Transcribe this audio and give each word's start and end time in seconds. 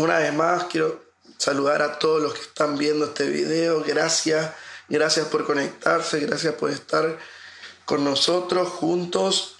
Una 0.00 0.18
vez 0.18 0.32
más 0.32 0.64
quiero 0.64 0.98
saludar 1.36 1.82
a 1.82 1.98
todos 1.98 2.22
los 2.22 2.32
que 2.32 2.40
están 2.40 2.78
viendo 2.78 3.04
este 3.04 3.28
video. 3.28 3.84
Gracias, 3.86 4.50
gracias 4.88 5.26
por 5.26 5.44
conectarse, 5.44 6.20
gracias 6.20 6.54
por 6.54 6.70
estar 6.70 7.18
con 7.84 8.02
nosotros 8.02 8.70
juntos. 8.70 9.56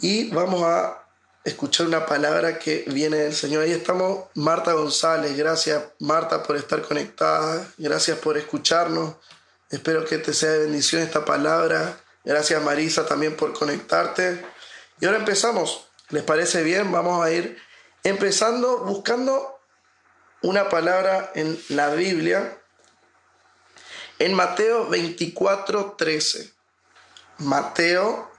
Y 0.00 0.30
vamos 0.30 0.62
a 0.62 1.04
escuchar 1.44 1.88
una 1.88 2.06
palabra 2.06 2.58
que 2.58 2.86
viene 2.86 3.18
del 3.18 3.34
Señor. 3.34 3.64
Ahí 3.64 3.72
estamos, 3.72 4.28
Marta 4.34 4.72
González. 4.72 5.36
Gracias, 5.36 5.84
Marta, 5.98 6.42
por 6.42 6.56
estar 6.56 6.80
conectada. 6.80 7.70
Gracias 7.76 8.16
por 8.20 8.38
escucharnos. 8.38 9.16
Espero 9.68 10.06
que 10.06 10.16
te 10.16 10.32
sea 10.32 10.52
de 10.52 10.60
bendición 10.60 11.02
esta 11.02 11.26
palabra. 11.26 12.00
Gracias, 12.24 12.62
Marisa, 12.62 13.04
también 13.04 13.36
por 13.36 13.52
conectarte. 13.52 14.42
Y 15.02 15.04
ahora 15.04 15.18
empezamos. 15.18 15.84
¿Les 16.08 16.22
parece 16.22 16.62
bien? 16.62 16.90
Vamos 16.90 17.22
a 17.22 17.30
ir 17.30 17.67
empezando 18.08 18.78
buscando 18.84 19.60
una 20.42 20.68
palabra 20.68 21.32
en 21.34 21.60
la 21.68 21.90
Biblia. 21.90 22.58
En 24.18 24.34
Mateo 24.34 24.88
24, 24.88 25.92
13. 25.96 26.52
Mateo 27.38 28.30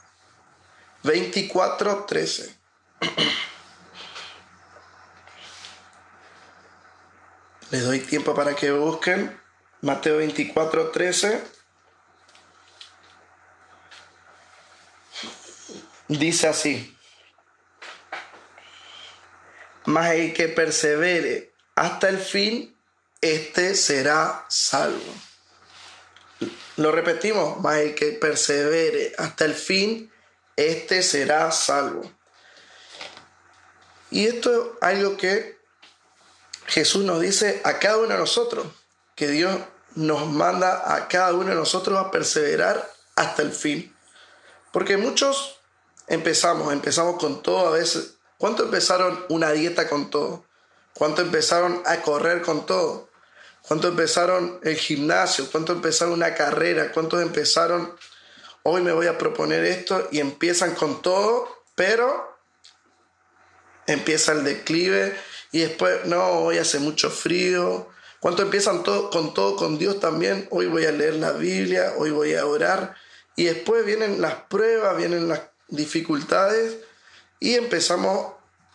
24, 1.03 2.05
13. 2.05 2.59
Les 7.71 7.85
doy 7.85 7.99
tiempo 7.99 8.33
para 8.33 8.55
que 8.55 8.71
busquen 8.71 9.39
Mateo 9.81 10.17
24, 10.17 10.89
13. 10.91 11.43
Dice 16.09 16.47
así, 16.47 16.97
mas 19.89 20.11
el 20.11 20.33
que 20.33 20.47
persevere 20.47 21.51
hasta 21.73 22.09
el 22.09 22.19
fin, 22.19 22.77
este 23.21 23.73
será 23.73 24.45
salvo. 24.47 25.01
Lo 26.77 26.91
repetimos, 26.91 27.59
mas 27.59 27.77
el 27.77 27.95
que 27.95 28.11
persevere 28.11 29.13
hasta 29.17 29.45
el 29.45 29.55
fin, 29.55 30.11
este 30.55 31.01
será 31.01 31.51
salvo. 31.51 32.03
Y 34.11 34.27
esto 34.27 34.73
es 34.73 34.77
algo 34.81 35.17
que 35.17 35.57
Jesús 36.67 37.03
nos 37.03 37.19
dice 37.19 37.59
a 37.63 37.79
cada 37.79 37.97
uno 37.97 38.09
de 38.09 38.19
nosotros, 38.19 38.67
que 39.15 39.27
Dios 39.27 39.57
nos 39.95 40.27
manda 40.27 40.93
a 40.93 41.07
cada 41.07 41.33
uno 41.33 41.49
de 41.49 41.55
nosotros 41.55 41.97
a 41.97 42.11
perseverar 42.11 42.87
hasta 43.15 43.41
el 43.41 43.51
fin. 43.51 43.91
Porque 44.71 44.97
muchos 44.97 45.59
empezamos, 46.05 46.71
empezamos 46.71 47.19
con 47.19 47.41
todo 47.41 47.69
a 47.69 47.71
veces. 47.71 48.18
¿Cuánto 48.39 48.63
empezaron 48.63 49.25
una 49.27 49.51
dieta 49.51 49.89
con 49.89 50.09
todo? 50.09 50.45
¿Cuánto 50.93 51.21
empezaron 51.21 51.83
a 51.85 52.01
correr 52.01 52.41
con 52.41 52.65
todo? 52.65 53.09
¿Cuánto 53.67 53.89
empezaron 53.89 54.61
el 54.63 54.77
gimnasio? 54.77 55.51
¿Cuánto 55.51 55.73
empezaron 55.73 56.13
una 56.13 56.33
carrera? 56.33 56.93
¿Cuántos 56.93 57.21
empezaron, 57.21 57.93
hoy 58.63 58.81
me 58.81 58.93
voy 58.93 59.07
a 59.07 59.17
proponer 59.17 59.65
esto 59.65 60.07
y 60.13 60.21
empiezan 60.21 60.73
con 60.73 61.01
todo, 61.01 61.49
pero 61.75 62.39
empieza 63.87 64.31
el 64.31 64.45
declive 64.45 65.13
y 65.51 65.59
después, 65.59 66.05
no, 66.05 66.39
hoy 66.39 66.59
hace 66.59 66.79
mucho 66.79 67.09
frío. 67.09 67.89
¿Cuánto 68.21 68.43
empiezan 68.43 68.83
todo, 68.83 69.09
con 69.09 69.33
todo 69.33 69.57
con 69.57 69.77
Dios 69.77 69.99
también? 69.99 70.47
Hoy 70.49 70.67
voy 70.67 70.85
a 70.85 70.93
leer 70.93 71.15
la 71.15 71.33
Biblia, 71.33 71.91
hoy 71.97 72.11
voy 72.11 72.35
a 72.35 72.45
orar. 72.45 72.95
Y 73.35 73.43
después 73.43 73.85
vienen 73.85 74.21
las 74.21 74.35
pruebas, 74.43 74.95
vienen 74.95 75.27
las 75.27 75.41
dificultades 75.67 76.77
y 77.39 77.55
empezamos 77.55 78.33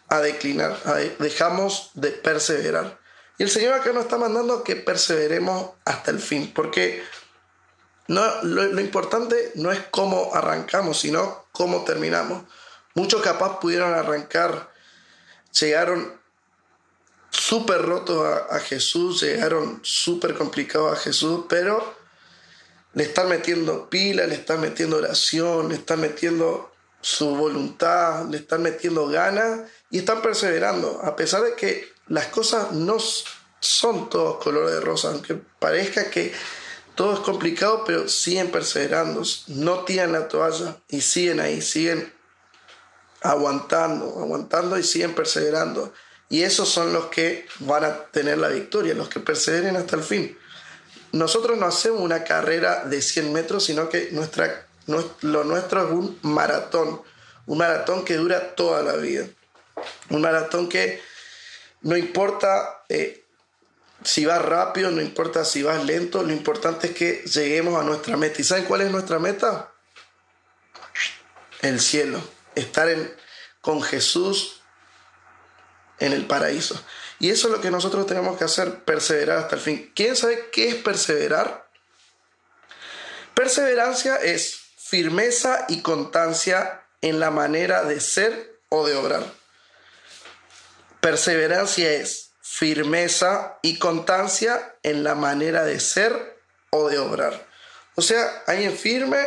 a 0.08 0.20
declinar, 0.20 0.78
dejamos 1.18 1.90
de 1.94 2.10
perseverar. 2.10 2.98
Y 3.38 3.42
el 3.42 3.50
Señor 3.50 3.74
acá 3.74 3.92
nos 3.92 4.04
está 4.04 4.16
mandando 4.16 4.62
que 4.62 4.76
perseveremos 4.76 5.70
hasta 5.84 6.10
el 6.10 6.20
fin, 6.20 6.52
porque 6.54 7.02
no, 8.06 8.22
lo, 8.42 8.80
importante 8.80 9.52
no 9.56 9.72
es 9.72 9.80
cómo 9.90 10.34
arrancamos, 10.34 11.00
sino 11.00 11.46
cómo 11.52 11.84
terminamos. 11.84 12.44
Muchos 12.94 13.22
capaz 13.22 13.58
pudieron 13.60 13.94
arrancar, 13.94 14.70
llegaron 15.58 16.20
súper 17.30 17.82
rotos 17.82 18.24
a, 18.50 18.60
Jesús, 18.60 19.22
llegaron 19.22 19.80
súper 19.82 20.34
complicados 20.34 20.96
a 20.96 21.00
Jesús, 21.00 21.46
pero 21.48 21.96
le 22.92 23.04
están 23.04 23.28
metiendo 23.28 23.90
pila, 23.90 24.26
le 24.26 24.36
están 24.36 24.60
metiendo 24.60 24.98
oración, 24.98 25.68
le 25.68 25.74
están 25.74 26.00
metiendo 26.00 26.73
su 27.04 27.36
voluntad, 27.36 28.30
le 28.30 28.38
están 28.38 28.62
metiendo 28.62 29.06
ganas 29.08 29.60
y 29.90 29.98
están 29.98 30.22
perseverando, 30.22 31.02
a 31.04 31.14
pesar 31.14 31.42
de 31.42 31.52
que 31.52 31.86
las 32.08 32.28
cosas 32.28 32.72
no 32.72 32.96
son 33.60 34.08
todos 34.08 34.42
color 34.42 34.70
de 34.70 34.80
rosa, 34.80 35.08
aunque 35.08 35.34
parezca 35.34 36.08
que 36.08 36.32
todo 36.94 37.12
es 37.12 37.20
complicado, 37.20 37.84
pero 37.86 38.08
siguen 38.08 38.50
perseverando, 38.50 39.22
no 39.48 39.84
tiran 39.84 40.12
la 40.12 40.28
toalla 40.28 40.78
y 40.88 41.02
siguen 41.02 41.40
ahí, 41.40 41.60
siguen 41.60 42.10
aguantando, 43.20 44.06
aguantando 44.18 44.78
y 44.78 44.82
siguen 44.82 45.14
perseverando. 45.14 45.92
Y 46.30 46.42
esos 46.42 46.70
son 46.70 46.94
los 46.94 47.06
que 47.08 47.46
van 47.58 47.84
a 47.84 48.04
tener 48.04 48.38
la 48.38 48.48
victoria, 48.48 48.94
los 48.94 49.10
que 49.10 49.20
perseveren 49.20 49.76
hasta 49.76 49.96
el 49.96 50.02
fin. 50.02 50.38
Nosotros 51.12 51.58
no 51.58 51.66
hacemos 51.66 52.00
una 52.00 52.24
carrera 52.24 52.86
de 52.86 53.02
100 53.02 53.30
metros, 53.30 53.64
sino 53.64 53.90
que 53.90 54.08
nuestra 54.12 54.66
lo 54.86 55.44
nuestro 55.44 55.84
es 55.84 55.90
un 55.90 56.18
maratón, 56.22 57.02
un 57.46 57.58
maratón 57.58 58.04
que 58.04 58.16
dura 58.16 58.54
toda 58.54 58.82
la 58.82 58.94
vida. 58.94 59.26
Un 60.10 60.20
maratón 60.20 60.68
que 60.68 61.02
no 61.82 61.96
importa 61.96 62.84
eh, 62.88 63.24
si 64.04 64.26
vas 64.26 64.42
rápido, 64.42 64.90
no 64.90 65.00
importa 65.00 65.44
si 65.44 65.62
vas 65.62 65.84
lento, 65.84 66.22
lo 66.22 66.32
importante 66.32 66.88
es 66.88 66.94
que 66.94 67.22
lleguemos 67.24 67.80
a 67.80 67.84
nuestra 67.84 68.16
meta. 68.16 68.40
¿Y 68.40 68.44
saben 68.44 68.64
cuál 68.64 68.82
es 68.82 68.90
nuestra 68.90 69.18
meta? 69.18 69.72
El 71.62 71.80
cielo, 71.80 72.22
estar 72.54 72.88
con 73.60 73.82
Jesús 73.82 74.60
en 75.98 76.12
el 76.12 76.26
paraíso. 76.26 76.78
Y 77.18 77.30
eso 77.30 77.48
es 77.48 77.54
lo 77.54 77.60
que 77.60 77.70
nosotros 77.70 78.06
tenemos 78.06 78.36
que 78.36 78.44
hacer, 78.44 78.84
perseverar 78.84 79.38
hasta 79.38 79.56
el 79.56 79.62
fin. 79.62 79.92
¿Quién 79.94 80.16
sabe 80.16 80.50
qué 80.52 80.68
es 80.68 80.74
perseverar? 80.74 81.66
Perseverancia 83.34 84.16
es 84.16 84.63
firmeza 84.84 85.64
y 85.68 85.80
constancia 85.80 86.84
en 87.00 87.18
la 87.18 87.30
manera 87.30 87.84
de 87.84 88.00
ser 88.00 88.60
o 88.68 88.86
de 88.86 88.94
obrar. 88.94 89.24
Perseverancia 91.00 91.90
es 91.92 92.32
firmeza 92.42 93.58
y 93.62 93.78
constancia 93.78 94.76
en 94.82 95.02
la 95.02 95.14
manera 95.14 95.64
de 95.64 95.80
ser 95.80 96.38
o 96.68 96.90
de 96.90 96.98
obrar. 96.98 97.46
O 97.94 98.02
sea, 98.02 98.44
alguien 98.46 98.76
firme 98.76 99.24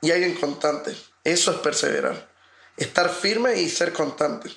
y 0.00 0.10
alguien 0.10 0.34
constante. 0.34 0.96
Eso 1.22 1.52
es 1.52 1.58
perseverar. 1.58 2.28
Estar 2.76 3.10
firme 3.10 3.60
y 3.60 3.70
ser 3.70 3.92
constante. 3.92 4.50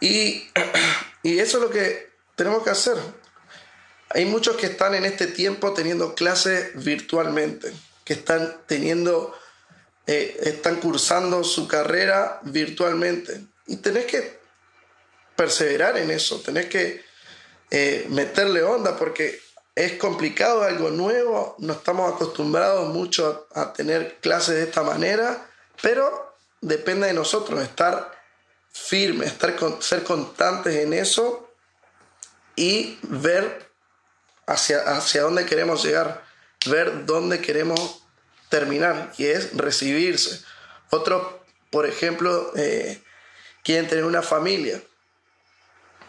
Y, 0.00 0.50
y 1.22 1.38
eso 1.38 1.56
es 1.56 1.62
lo 1.62 1.70
que 1.70 2.12
tenemos 2.36 2.62
que 2.62 2.70
hacer. 2.70 2.98
Hay 4.10 4.26
muchos 4.26 4.56
que 4.58 4.66
están 4.66 4.94
en 4.94 5.06
este 5.06 5.28
tiempo 5.28 5.72
teniendo 5.72 6.14
clases 6.14 6.72
virtualmente 6.74 7.72
que 8.04 8.14
están 8.14 8.62
teniendo, 8.66 9.36
eh, 10.06 10.38
están 10.42 10.76
cursando 10.76 11.44
su 11.44 11.68
carrera 11.68 12.40
virtualmente. 12.42 13.40
Y 13.66 13.76
tenés 13.76 14.06
que 14.06 14.40
perseverar 15.36 15.96
en 15.96 16.10
eso, 16.10 16.40
tenés 16.40 16.66
que 16.66 17.04
eh, 17.70 18.06
meterle 18.10 18.62
onda 18.62 18.96
porque 18.96 19.40
es 19.74 19.92
complicado, 19.92 20.62
algo 20.62 20.90
nuevo, 20.90 21.54
no 21.58 21.72
estamos 21.72 22.12
acostumbrados 22.12 22.92
mucho 22.92 23.46
a, 23.54 23.72
tener 23.72 24.16
clases 24.16 24.56
de 24.56 24.64
esta 24.64 24.82
manera, 24.82 25.48
pero 25.80 26.34
depende 26.60 27.06
de 27.06 27.14
nosotros 27.14 27.62
estar 27.62 28.12
firmes, 28.72 29.28
estar 29.28 29.56
ser 29.80 30.02
constantes 30.02 30.74
en 30.74 30.92
eso 30.92 31.50
y 32.56 32.98
ver 33.02 33.70
hacia, 34.46 34.80
hacia 34.96 35.22
dónde 35.22 35.46
queremos 35.46 35.84
llegar, 35.84 36.24
ver 36.66 37.06
dónde 37.06 37.40
queremos 37.40 37.99
terminar 38.50 39.12
y 39.16 39.26
es 39.26 39.56
recibirse. 39.56 40.42
Otros, 40.90 41.34
por 41.70 41.86
ejemplo, 41.86 42.52
eh, 42.56 43.02
quieren 43.62 43.88
tener 43.88 44.04
una 44.04 44.22
familia, 44.22 44.82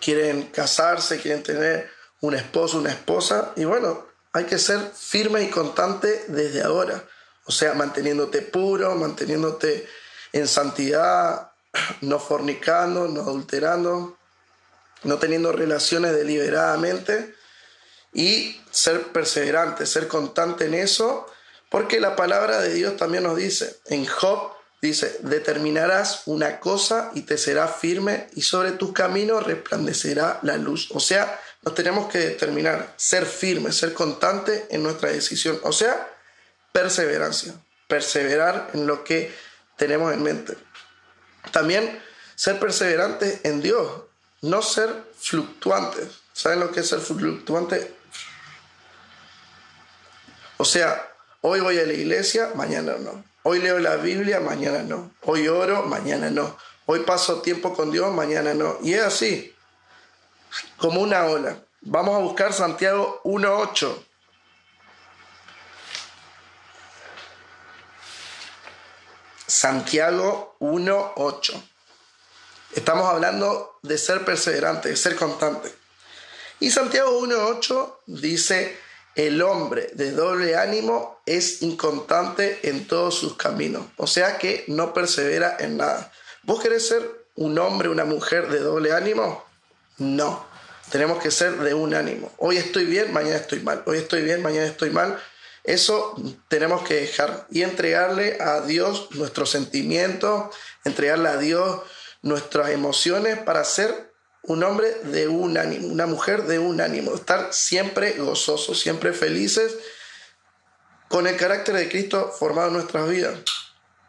quieren 0.01 0.47
casarse, 0.47 1.21
quieren 1.21 1.43
tener 1.43 1.89
un 2.19 2.35
esposo, 2.35 2.79
una 2.79 2.91
esposa 2.91 3.53
y 3.55 3.63
bueno, 3.63 4.05
hay 4.33 4.45
que 4.45 4.57
ser 4.57 4.79
firme 4.93 5.43
y 5.43 5.49
constante 5.49 6.25
desde 6.27 6.63
ahora. 6.63 7.03
O 7.45 7.51
sea, 7.51 7.73
manteniéndote 7.73 8.41
puro, 8.41 8.95
manteniéndote 8.95 9.88
en 10.33 10.47
santidad, 10.47 11.51
no 12.01 12.19
fornicando, 12.19 13.07
no 13.07 13.21
adulterando, 13.21 14.17
no 15.03 15.17
teniendo 15.17 15.51
relaciones 15.51 16.13
deliberadamente 16.13 17.35
y 18.13 18.59
ser 18.71 19.11
perseverante, 19.11 19.85
ser 19.85 20.07
constante 20.07 20.65
en 20.65 20.73
eso 20.73 21.31
porque 21.71 22.00
la 22.00 22.15
palabra 22.15 22.62
de 22.62 22.75
Dios 22.75 22.95
también 22.97 23.23
nos 23.23 23.35
dice 23.35 23.79
en 23.88 24.06
Job 24.06 24.51
Dice, 24.81 25.19
determinarás 25.21 26.23
una 26.25 26.59
cosa 26.59 27.12
y 27.13 27.21
te 27.21 27.38
será 27.38 27.68
firme 27.68 28.27
y 28.33 28.41
sobre 28.41 28.71
tus 28.71 28.94
caminos 28.94 29.45
resplandecerá 29.45 30.39
la 30.41 30.57
luz. 30.57 30.89
O 30.91 31.00
sea, 31.00 31.39
nos 31.62 31.75
tenemos 31.75 32.12
que 32.12 32.18
determinar, 32.18 32.91
ser 32.97 33.27
firmes, 33.27 33.77
ser 33.77 33.94
constantes 33.94 34.63
en 34.71 34.81
nuestra 34.81 35.12
decisión. 35.12 35.59
O 35.62 35.71
sea, 35.71 36.12
perseverancia, 36.71 37.53
perseverar 37.88 38.71
en 38.74 38.88
lo 38.88 39.03
que 39.03 39.31
tenemos 39.77 40.12
en 40.13 40.24
mente. 40.24 40.57
También 41.51 42.01
ser 42.33 42.59
perseverantes 42.59 43.41
en 43.44 43.62
Dios, 43.62 44.01
no 44.41 44.63
ser 44.63 45.03
fluctuantes. 45.19 46.07
¿Saben 46.33 46.59
lo 46.59 46.71
que 46.71 46.79
es 46.79 46.88
ser 46.88 47.01
fluctuante? 47.01 47.94
O 50.57 50.65
sea, 50.65 51.11
hoy 51.41 51.59
voy 51.59 51.79
a 51.79 51.85
la 51.85 51.93
iglesia, 51.93 52.51
mañana 52.55 52.95
no. 52.99 53.23
Hoy 53.43 53.59
leo 53.59 53.79
la 53.79 53.95
Biblia, 53.97 54.39
mañana 54.39 54.83
no. 54.83 55.11
Hoy 55.21 55.47
oro, 55.47 55.83
mañana 55.83 56.29
no. 56.29 56.55
Hoy 56.85 56.99
paso 57.01 57.41
tiempo 57.41 57.73
con 57.73 57.91
Dios, 57.91 58.13
mañana 58.13 58.53
no. 58.53 58.77
Y 58.81 58.93
es 58.93 59.03
así, 59.03 59.55
como 60.77 61.01
una 61.01 61.25
ola. 61.25 61.57
Vamos 61.81 62.15
a 62.15 62.19
buscar 62.19 62.53
Santiago 62.53 63.21
1.8. 63.23 64.05
Santiago 69.47 70.55
1.8. 70.59 71.63
Estamos 72.73 73.09
hablando 73.09 73.77
de 73.81 73.97
ser 73.97 74.23
perseverante, 74.23 74.89
de 74.89 74.95
ser 74.95 75.15
constante. 75.15 75.73
Y 76.59 76.71
Santiago 76.71 77.19
1.8 77.21 77.95
dice, 78.05 78.79
el 79.16 79.42
hombre 79.42 79.90
de 79.94 80.12
doble 80.12 80.56
ánimo 80.56 81.22
es 81.25 81.62
inconstante 81.62 82.60
en 82.63 82.88
todos 82.88 83.16
sus 83.16 83.36
caminos, 83.36 83.86
o 83.98 84.08
sea 84.08 84.38
que 84.38 84.63
no 84.68 84.94
persevera 84.94 85.58
en 85.60 85.78
nada. 85.78 86.12
¿Vos 86.44 86.62
querés 86.62 86.88
ser 86.88 87.25
un 87.36 87.58
hombre, 87.60 87.90
una 87.90 88.06
mujer 88.06 88.50
de 88.50 88.60
doble 88.60 88.94
ánimo? 88.94 89.44
No, 89.98 90.46
tenemos 90.90 91.22
que 91.22 91.31
ser 91.31 91.58
de 91.58 91.74
un 91.74 91.94
ánimo. 91.94 92.31
Hoy 92.38 92.58
estoy 92.58 92.86
bien, 92.86 93.13
mañana 93.13 93.36
estoy 93.36 93.60
mal. 93.60 93.84
Hoy 93.86 93.98
estoy 93.98 94.24
bien, 94.24 94.42
mañana 94.42 94.66
estoy 94.66 94.90
mal. 94.90 95.22
Eso 95.63 96.16
tenemos 96.48 96.81
que 96.88 96.96
dejar 96.96 97.46
y 97.52 97.62
entregarle 97.62 98.38
a 98.42 98.62
Dios 98.62 99.10
nuestros 99.12 99.52
sentimientos, 99.52 100.56
entregarle 100.84 101.30
a 101.30 101.38
Dios 101.38 101.81
nuestras 102.24 102.69
emociones 102.72 103.38
para 103.38 103.63
ser 103.63 104.11
un 104.43 104.63
hombre 104.63 104.93
de 105.03 105.27
un 105.27 105.57
ánimo, 105.57 105.88
una 105.88 106.07
mujer 106.07 106.43
de 106.43 106.59
un 106.59 106.81
ánimo, 106.81 107.13
estar 107.13 107.53
siempre 107.53 108.13
gozosos, 108.13 108.79
siempre 108.79 109.13
felices, 109.13 109.77
con 111.07 111.27
el 111.27 111.35
carácter 111.38 111.75
de 111.75 111.89
Cristo 111.89 112.33
formado 112.38 112.69
en 112.69 112.75
nuestras 112.75 113.07
vidas. 113.09 113.39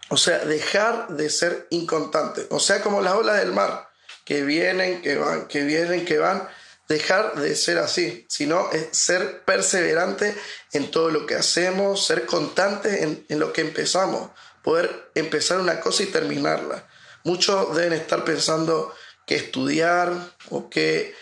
O 0.08 0.16
sea, 0.16 0.38
dejar 0.38 1.08
de 1.08 1.30
ser 1.30 1.66
inconstante. 1.70 2.46
O 2.50 2.60
sea, 2.60 2.82
como 2.82 3.00
las 3.00 3.14
olas 3.14 3.38
del 3.38 3.52
mar, 3.52 3.88
que 4.24 4.42
vienen, 4.42 5.02
que 5.02 5.16
van, 5.16 5.48
que 5.48 5.64
vienen, 5.64 6.04
que 6.04 6.18
van. 6.18 6.48
Dejar 6.88 7.36
de 7.36 7.56
ser 7.56 7.78
así, 7.78 8.26
sino 8.28 8.68
ser 8.90 9.44
perseverante 9.44 10.36
en 10.72 10.90
todo 10.90 11.10
lo 11.10 11.26
que 11.26 11.36
hacemos, 11.36 12.04
ser 12.04 12.26
constante 12.26 13.02
en, 13.02 13.24
en 13.28 13.38
lo 13.38 13.52
que 13.52 13.62
empezamos, 13.62 14.30
poder 14.62 15.10
empezar 15.14 15.60
una 15.60 15.80
cosa 15.80 16.02
y 16.02 16.06
terminarla. 16.06 16.86
Muchos 17.24 17.74
deben 17.74 17.94
estar 17.94 18.24
pensando, 18.24 18.94
qué 19.26 19.36
estudiar 19.36 20.12
o 20.50 20.68
qué, 20.70 21.14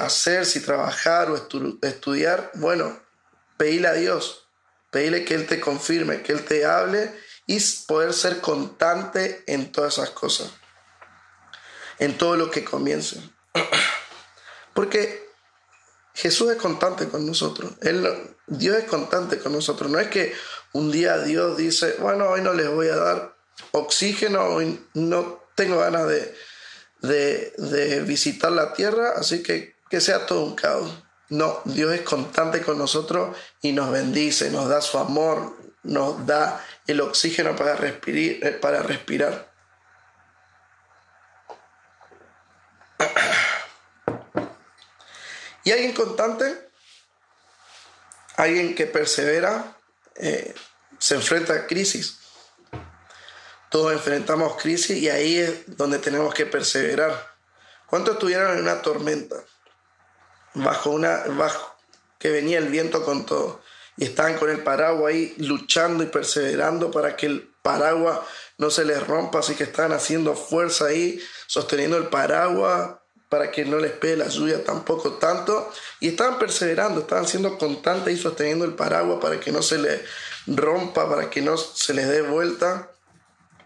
hacer, 0.00 0.44
si 0.44 0.60
trabajar 0.60 1.30
o 1.30 1.36
estudiar, 1.82 2.50
bueno, 2.54 2.98
pedile 3.56 3.88
a 3.88 3.92
Dios, 3.92 4.48
pedile 4.90 5.24
que 5.24 5.34
Él 5.34 5.46
te 5.46 5.60
confirme, 5.60 6.22
que 6.22 6.32
Él 6.32 6.44
te 6.44 6.64
hable 6.64 7.12
y 7.46 7.60
poder 7.86 8.12
ser 8.12 8.40
constante 8.40 9.44
en 9.46 9.70
todas 9.70 9.94
esas 9.94 10.10
cosas, 10.10 10.50
en 11.98 12.18
todo 12.18 12.36
lo 12.36 12.50
que 12.50 12.64
comience. 12.64 13.20
Porque 14.74 15.30
Jesús 16.14 16.50
es 16.50 16.56
constante 16.56 17.08
con 17.08 17.24
nosotros, 17.24 17.72
Él, 17.82 18.36
Dios 18.46 18.76
es 18.76 18.84
constante 18.84 19.38
con 19.38 19.52
nosotros, 19.52 19.90
no 19.90 20.00
es 20.00 20.08
que 20.08 20.34
un 20.72 20.90
día 20.90 21.18
Dios 21.18 21.56
dice, 21.56 21.96
bueno, 22.00 22.28
hoy 22.28 22.40
no 22.40 22.52
les 22.52 22.68
voy 22.68 22.88
a 22.88 22.96
dar 22.96 23.36
oxígeno, 23.72 24.42
hoy 24.44 24.84
no 24.94 25.42
tengo 25.54 25.78
ganas 25.78 26.08
de, 26.08 26.34
de, 27.02 28.02
visitar 28.06 28.52
la 28.52 28.72
tierra, 28.72 29.12
así 29.16 29.42
que 29.42 29.72
que 29.92 30.00
sea 30.00 30.24
todo 30.24 30.44
un 30.44 30.54
caos. 30.54 30.90
No, 31.28 31.60
Dios 31.66 31.92
es 31.92 32.00
constante 32.00 32.62
con 32.62 32.78
nosotros 32.78 33.36
y 33.60 33.72
nos 33.72 33.90
bendice, 33.90 34.50
nos 34.50 34.66
da 34.66 34.80
su 34.80 34.98
amor, 34.98 35.54
nos 35.82 36.26
da 36.26 36.64
el 36.86 37.02
oxígeno 37.02 37.54
para 37.54 37.76
respirar. 37.76 38.48
Eh, 38.48 38.52
para 38.52 38.82
respirar. 38.82 39.52
Y 45.64 45.70
alguien 45.70 45.92
constante, 45.92 46.70
alguien 48.36 48.74
que 48.74 48.86
persevera, 48.86 49.76
eh, 50.16 50.54
se 50.98 51.16
enfrenta 51.16 51.52
a 51.52 51.66
crisis. 51.66 52.18
Todos 53.72 53.94
enfrentamos 53.94 54.60
crisis 54.60 54.98
y 54.98 55.08
ahí 55.08 55.38
es 55.38 55.78
donde 55.78 55.98
tenemos 55.98 56.34
que 56.34 56.44
perseverar. 56.44 57.32
¿Cuántos 57.86 58.14
estuvieron 58.16 58.52
en 58.52 58.64
una 58.64 58.82
tormenta? 58.82 59.36
Bajo 60.52 60.90
una, 60.90 61.24
bajo, 61.28 61.74
que 62.18 62.30
venía 62.30 62.58
el 62.58 62.68
viento 62.68 63.02
con 63.02 63.24
todo. 63.24 63.62
Y 63.96 64.04
estaban 64.04 64.36
con 64.36 64.50
el 64.50 64.62
paraguas 64.62 65.14
ahí 65.14 65.34
luchando 65.38 66.04
y 66.04 66.06
perseverando 66.08 66.90
para 66.90 67.16
que 67.16 67.24
el 67.24 67.50
paraguas 67.62 68.20
no 68.58 68.68
se 68.68 68.84
les 68.84 69.06
rompa. 69.06 69.38
Así 69.38 69.54
que 69.54 69.64
estaban 69.64 69.92
haciendo 69.92 70.34
fuerza 70.34 70.88
ahí, 70.88 71.18
sosteniendo 71.46 71.96
el 71.96 72.08
paraguas 72.08 72.96
para 73.30 73.50
que 73.50 73.64
no 73.64 73.78
les 73.78 73.92
pegue 73.92 74.18
la 74.18 74.28
lluvia 74.28 74.62
tampoco 74.62 75.14
tanto. 75.14 75.72
Y 75.98 76.08
estaban 76.08 76.38
perseverando, 76.38 77.00
estaban 77.00 77.26
siendo 77.26 77.56
constantes 77.56 78.18
y 78.18 78.20
sosteniendo 78.20 78.66
el 78.66 78.74
paraguas 78.74 79.18
para 79.22 79.40
que 79.40 79.50
no 79.50 79.62
se 79.62 79.78
les 79.78 80.02
rompa, 80.46 81.08
para 81.08 81.30
que 81.30 81.40
no 81.40 81.56
se 81.56 81.94
les 81.94 82.06
dé 82.06 82.20
vuelta. 82.20 82.91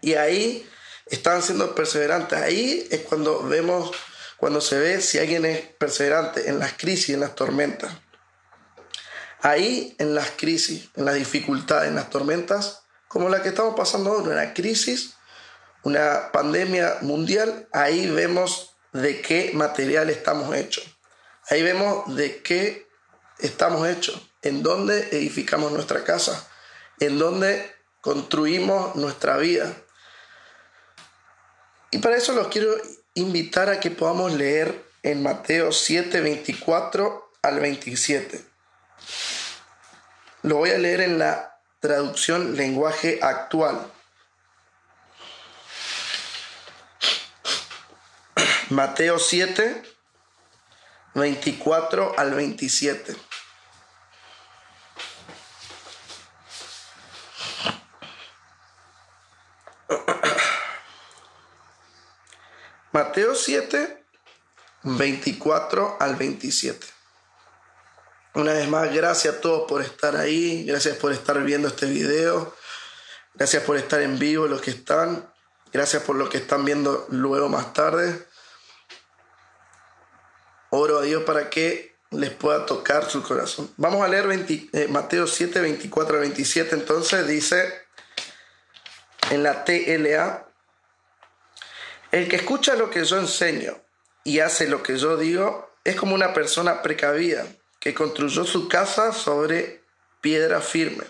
Y 0.01 0.13
ahí 0.13 0.67
están 1.05 1.41
siendo 1.41 1.73
perseverantes. 1.75 2.39
Ahí 2.39 2.87
es 2.91 3.01
cuando 3.01 3.43
vemos, 3.43 3.91
cuando 4.37 4.61
se 4.61 4.77
ve 4.77 5.01
si 5.01 5.19
alguien 5.19 5.45
es 5.45 5.61
perseverante 5.61 6.49
en 6.49 6.59
las 6.59 6.73
crisis, 6.73 7.09
en 7.09 7.21
las 7.21 7.35
tormentas. 7.35 7.91
Ahí 9.41 9.95
en 9.99 10.15
las 10.15 10.31
crisis, 10.31 10.89
en 10.95 11.05
las 11.05 11.15
dificultades, 11.15 11.89
en 11.89 11.95
las 11.95 12.09
tormentas, 12.09 12.83
como 13.07 13.29
la 13.29 13.41
que 13.41 13.49
estamos 13.49 13.75
pasando 13.75 14.11
ahora, 14.11 14.31
una 14.31 14.53
crisis, 14.53 15.13
una 15.83 16.31
pandemia 16.31 16.97
mundial, 17.01 17.67
ahí 17.71 18.09
vemos 18.09 18.75
de 18.93 19.21
qué 19.21 19.51
material 19.53 20.09
estamos 20.09 20.55
hechos. 20.55 20.85
Ahí 21.49 21.63
vemos 21.63 22.15
de 22.15 22.41
qué 22.41 22.89
estamos 23.39 23.87
hechos, 23.87 24.21
en 24.41 24.63
dónde 24.63 25.09
edificamos 25.11 25.71
nuestra 25.71 26.03
casa, 26.03 26.49
en 26.99 27.17
dónde 27.17 27.71
construimos 28.01 28.95
nuestra 28.95 29.37
vida, 29.37 29.73
y 31.91 31.99
para 31.99 32.17
eso 32.17 32.33
los 32.33 32.47
quiero 32.47 32.69
invitar 33.13 33.69
a 33.69 33.79
que 33.79 33.91
podamos 33.91 34.33
leer 34.33 34.85
en 35.03 35.23
Mateo 35.23 35.71
7, 35.71 36.21
24 36.21 37.31
al 37.41 37.59
27. 37.59 38.43
Lo 40.43 40.57
voy 40.57 40.71
a 40.71 40.77
leer 40.77 41.01
en 41.01 41.17
la 41.17 41.59
traducción 41.79 42.55
lenguaje 42.55 43.19
actual. 43.21 43.91
Mateo 48.69 49.17
7, 49.17 49.81
24 51.15 52.13
al 52.17 52.33
27. 52.33 53.15
Mateo 62.91 63.35
7, 63.35 64.03
24 64.83 65.97
al 65.99 66.15
27. 66.15 66.87
Una 68.35 68.53
vez 68.53 68.69
más, 68.69 68.93
gracias 68.93 69.35
a 69.35 69.41
todos 69.41 69.67
por 69.67 69.81
estar 69.81 70.15
ahí, 70.15 70.63
gracias 70.63 70.97
por 70.97 71.11
estar 71.11 71.43
viendo 71.43 71.67
este 71.67 71.87
video, 71.87 72.55
gracias 73.33 73.63
por 73.63 73.77
estar 73.77 74.01
en 74.01 74.19
vivo 74.19 74.47
los 74.47 74.61
que 74.61 74.71
están, 74.71 75.27
gracias 75.73 76.03
por 76.03 76.15
los 76.15 76.29
que 76.29 76.37
están 76.37 76.63
viendo 76.63 77.07
luego 77.09 77.49
más 77.49 77.73
tarde. 77.73 78.25
Oro 80.69 80.99
a 80.99 81.01
Dios 81.01 81.23
para 81.23 81.49
que 81.49 81.97
les 82.11 82.29
pueda 82.29 82.65
tocar 82.65 83.09
su 83.09 83.23
corazón. 83.23 83.71
Vamos 83.77 84.03
a 84.03 84.07
leer 84.07 84.27
eh, 84.71 84.87
Mateo 84.89 85.27
7, 85.27 85.59
24 85.59 86.15
al 86.15 86.21
27. 86.21 86.75
Entonces 86.75 87.27
dice 87.27 87.87
en 89.31 89.43
la 89.43 89.65
TLA, 89.65 90.46
el 92.11 92.27
que 92.27 92.37
escucha 92.37 92.75
lo 92.75 92.89
que 92.89 93.03
yo 93.03 93.17
enseño 93.17 93.77
y 94.23 94.39
hace 94.39 94.67
lo 94.67 94.83
que 94.83 94.97
yo 94.97 95.17
digo 95.17 95.71
es 95.83 95.95
como 95.95 96.15
una 96.15 96.33
persona 96.33 96.81
precavida 96.81 97.45
que 97.79 97.93
construyó 97.93 98.43
su 98.43 98.67
casa 98.67 99.13
sobre 99.13 99.83
piedra 100.21 100.61
firme. 100.61 101.05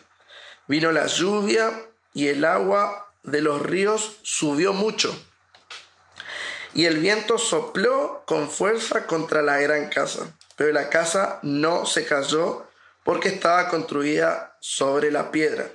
Vino 0.67 0.91
la 0.91 1.07
lluvia 1.07 1.71
y 2.13 2.27
el 2.27 2.45
agua 2.45 3.11
de 3.23 3.41
los 3.41 3.61
ríos 3.61 4.17
subió 4.23 4.73
mucho, 4.73 5.15
y 6.73 6.85
el 6.85 6.99
viento 6.99 7.39
sopló 7.39 8.23
con 8.27 8.49
fuerza 8.49 9.07
contra 9.07 9.41
la 9.41 9.57
gran 9.57 9.89
casa, 9.89 10.37
pero 10.55 10.71
la 10.71 10.89
casa 10.89 11.39
no 11.41 11.87
se 11.87 12.05
cayó 12.05 12.67
porque 13.03 13.29
estaba 13.29 13.67
construida 13.69 14.57
sobre 14.59 15.09
la 15.09 15.31
piedra. 15.31 15.67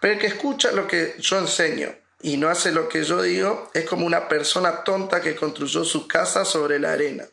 Pero 0.00 0.14
el 0.14 0.20
que 0.20 0.28
escucha 0.28 0.70
lo 0.70 0.86
que 0.86 1.16
yo 1.18 1.38
enseño 1.38 1.92
y 2.22 2.36
no 2.36 2.48
hace 2.48 2.72
lo 2.72 2.88
que 2.88 3.04
yo 3.04 3.22
digo 3.22 3.70
es 3.72 3.88
como 3.88 4.06
una 4.06 4.28
persona 4.28 4.84
tonta 4.84 5.20
que 5.20 5.36
construyó 5.36 5.84
su 5.84 6.06
casa 6.06 6.44
sobre 6.44 6.78
la 6.78 6.92
arena. 6.92 7.24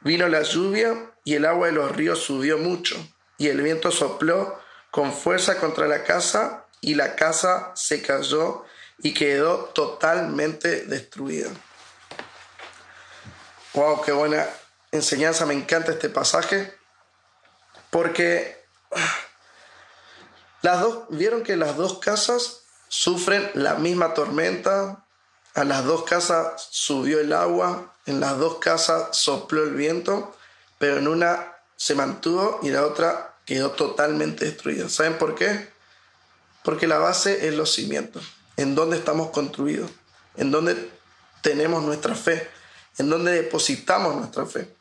Vino 0.00 0.28
la 0.28 0.42
lluvia 0.42 1.12
y 1.24 1.34
el 1.34 1.44
agua 1.44 1.66
de 1.66 1.72
los 1.72 1.94
ríos 1.94 2.20
subió 2.20 2.58
mucho, 2.58 2.96
y 3.38 3.48
el 3.48 3.60
viento 3.60 3.90
sopló 3.90 4.58
con 4.90 5.12
fuerza 5.12 5.58
contra 5.58 5.86
la 5.86 6.04
casa, 6.04 6.66
y 6.80 6.94
la 6.94 7.14
casa 7.14 7.72
se 7.74 8.00
cayó 8.00 8.64
y 8.98 9.12
quedó 9.12 9.66
totalmente 9.66 10.86
destruida. 10.86 11.50
Wow, 13.74 14.02
qué 14.02 14.12
buena 14.12 14.46
enseñanza, 14.90 15.46
me 15.46 15.54
encanta 15.54 15.92
este 15.92 16.08
pasaje, 16.08 16.74
porque 17.90 18.64
las 20.62 20.80
dos, 20.80 21.04
vieron 21.10 21.42
que 21.42 21.56
las 21.56 21.76
dos 21.76 21.98
casas 21.98 22.59
sufren 22.90 23.48
la 23.54 23.74
misma 23.74 24.14
tormenta, 24.14 25.06
a 25.54 25.64
las 25.64 25.84
dos 25.84 26.02
casas 26.02 26.68
subió 26.70 27.20
el 27.20 27.32
agua, 27.32 27.94
en 28.04 28.18
las 28.18 28.36
dos 28.38 28.58
casas 28.58 29.16
sopló 29.16 29.62
el 29.62 29.74
viento, 29.74 30.36
pero 30.78 30.98
en 30.98 31.06
una 31.06 31.54
se 31.76 31.94
mantuvo 31.94 32.58
y 32.62 32.70
la 32.70 32.84
otra 32.84 33.36
quedó 33.46 33.70
totalmente 33.70 34.44
destruida. 34.44 34.88
¿Saben 34.88 35.18
por 35.18 35.36
qué? 35.36 35.70
Porque 36.64 36.88
la 36.88 36.98
base 36.98 37.46
es 37.46 37.54
los 37.54 37.72
cimientos, 37.72 38.24
en 38.56 38.74
donde 38.74 38.96
estamos 38.96 39.30
construidos, 39.30 39.90
en 40.36 40.50
donde 40.50 40.90
tenemos 41.42 41.84
nuestra 41.84 42.16
fe, 42.16 42.50
en 42.98 43.08
donde 43.08 43.30
depositamos 43.30 44.16
nuestra 44.16 44.46
fe. 44.46 44.74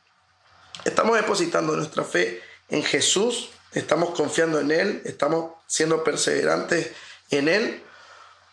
Estamos 0.84 1.16
depositando 1.16 1.76
nuestra 1.76 2.04
fe 2.04 2.42
en 2.70 2.84
Jesús, 2.84 3.52
estamos 3.72 4.16
confiando 4.16 4.60
en 4.60 4.72
Él, 4.72 5.02
estamos 5.06 5.54
siendo 5.68 6.04
perseverantes 6.04 6.92
en 7.30 7.48
Él, 7.48 7.84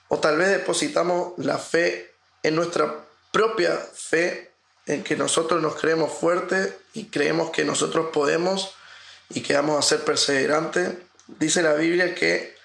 o 0.08 0.18
tal 0.18 0.36
vez 0.36 0.48
depositamos 0.48 1.32
la 1.38 1.58
fe 1.58 2.14
en 2.42 2.54
nuestra 2.54 3.04
propia 3.32 3.76
fe, 3.76 4.52
en 4.86 5.02
que 5.02 5.16
nosotros 5.16 5.60
nos 5.60 5.74
creemos 5.74 6.12
fuertes 6.12 6.74
y 6.94 7.06
creemos 7.06 7.50
que 7.50 7.64
nosotros 7.64 8.10
podemos 8.12 8.74
y 9.30 9.40
que 9.40 9.54
vamos 9.54 9.78
a 9.78 9.88
ser 9.88 10.04
perseverantes. 10.04 10.90
Dice 11.26 11.60
la 11.62 11.74
Biblia 11.74 12.14
que, 12.14 12.56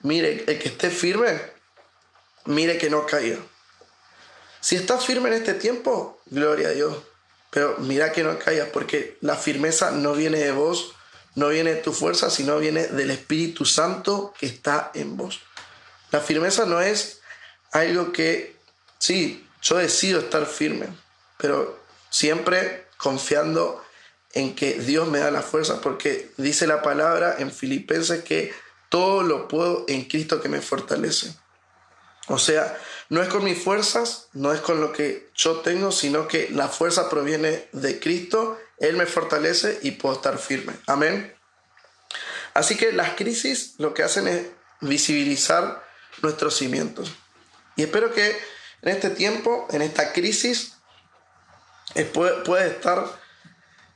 mire, 0.00 0.44
el 0.46 0.58
que 0.58 0.68
esté 0.68 0.90
firme, 0.90 1.38
mire 2.46 2.78
que 2.78 2.88
no 2.88 3.04
caiga. 3.04 3.38
Si 4.60 4.74
estás 4.74 5.04
firme 5.04 5.28
en 5.28 5.34
este 5.34 5.54
tiempo, 5.54 6.18
gloria 6.26 6.68
a 6.68 6.72
Dios. 6.72 6.96
Pero 7.50 7.76
mira 7.78 8.10
que 8.10 8.24
no 8.24 8.38
caigas, 8.38 8.68
porque 8.72 9.16
la 9.20 9.36
firmeza 9.36 9.90
no 9.90 10.14
viene 10.14 10.38
de 10.38 10.52
vos, 10.52 10.94
no 11.34 11.48
viene 11.50 11.74
de 11.74 11.82
tu 11.82 11.92
fuerza, 11.92 12.30
sino 12.30 12.58
viene 12.58 12.86
del 12.86 13.10
Espíritu 13.10 13.64
Santo 13.64 14.34
que 14.38 14.46
está 14.46 14.90
en 14.94 15.16
vos. 15.16 15.40
La 16.16 16.22
firmeza 16.22 16.64
no 16.64 16.80
es 16.80 17.20
algo 17.72 18.10
que, 18.10 18.56
sí, 18.98 19.46
yo 19.60 19.76
decido 19.76 20.20
estar 20.20 20.46
firme, 20.46 20.88
pero 21.36 21.78
siempre 22.08 22.86
confiando 22.96 23.84
en 24.32 24.54
que 24.54 24.80
Dios 24.80 25.06
me 25.08 25.18
da 25.18 25.30
la 25.30 25.42
fuerza, 25.42 25.82
porque 25.82 26.32
dice 26.38 26.66
la 26.66 26.80
palabra 26.80 27.36
en 27.38 27.52
Filipenses 27.52 28.24
que 28.24 28.54
todo 28.88 29.22
lo 29.22 29.46
puedo 29.46 29.84
en 29.88 30.06
Cristo 30.06 30.40
que 30.40 30.48
me 30.48 30.62
fortalece. 30.62 31.34
O 32.28 32.38
sea, 32.38 32.78
no 33.10 33.22
es 33.22 33.28
con 33.28 33.44
mis 33.44 33.62
fuerzas, 33.62 34.28
no 34.32 34.54
es 34.54 34.62
con 34.62 34.80
lo 34.80 34.94
que 34.94 35.28
yo 35.34 35.60
tengo, 35.60 35.92
sino 35.92 36.28
que 36.28 36.48
la 36.48 36.68
fuerza 36.68 37.10
proviene 37.10 37.68
de 37.72 38.00
Cristo, 38.00 38.58
Él 38.78 38.96
me 38.96 39.04
fortalece 39.04 39.80
y 39.82 39.90
puedo 39.90 40.14
estar 40.14 40.38
firme. 40.38 40.72
Amén. 40.86 41.36
Así 42.54 42.74
que 42.74 42.92
las 42.92 43.16
crisis 43.16 43.74
lo 43.76 43.92
que 43.92 44.02
hacen 44.02 44.28
es 44.28 44.46
visibilizar 44.80 45.84
nuestros 46.22 46.56
cimientos. 46.56 47.12
Y 47.76 47.82
espero 47.82 48.12
que 48.12 48.36
en 48.82 48.88
este 48.88 49.10
tiempo, 49.10 49.66
en 49.70 49.82
esta 49.82 50.12
crisis, 50.12 50.74
puedes 52.44 52.72
estar 52.72 53.06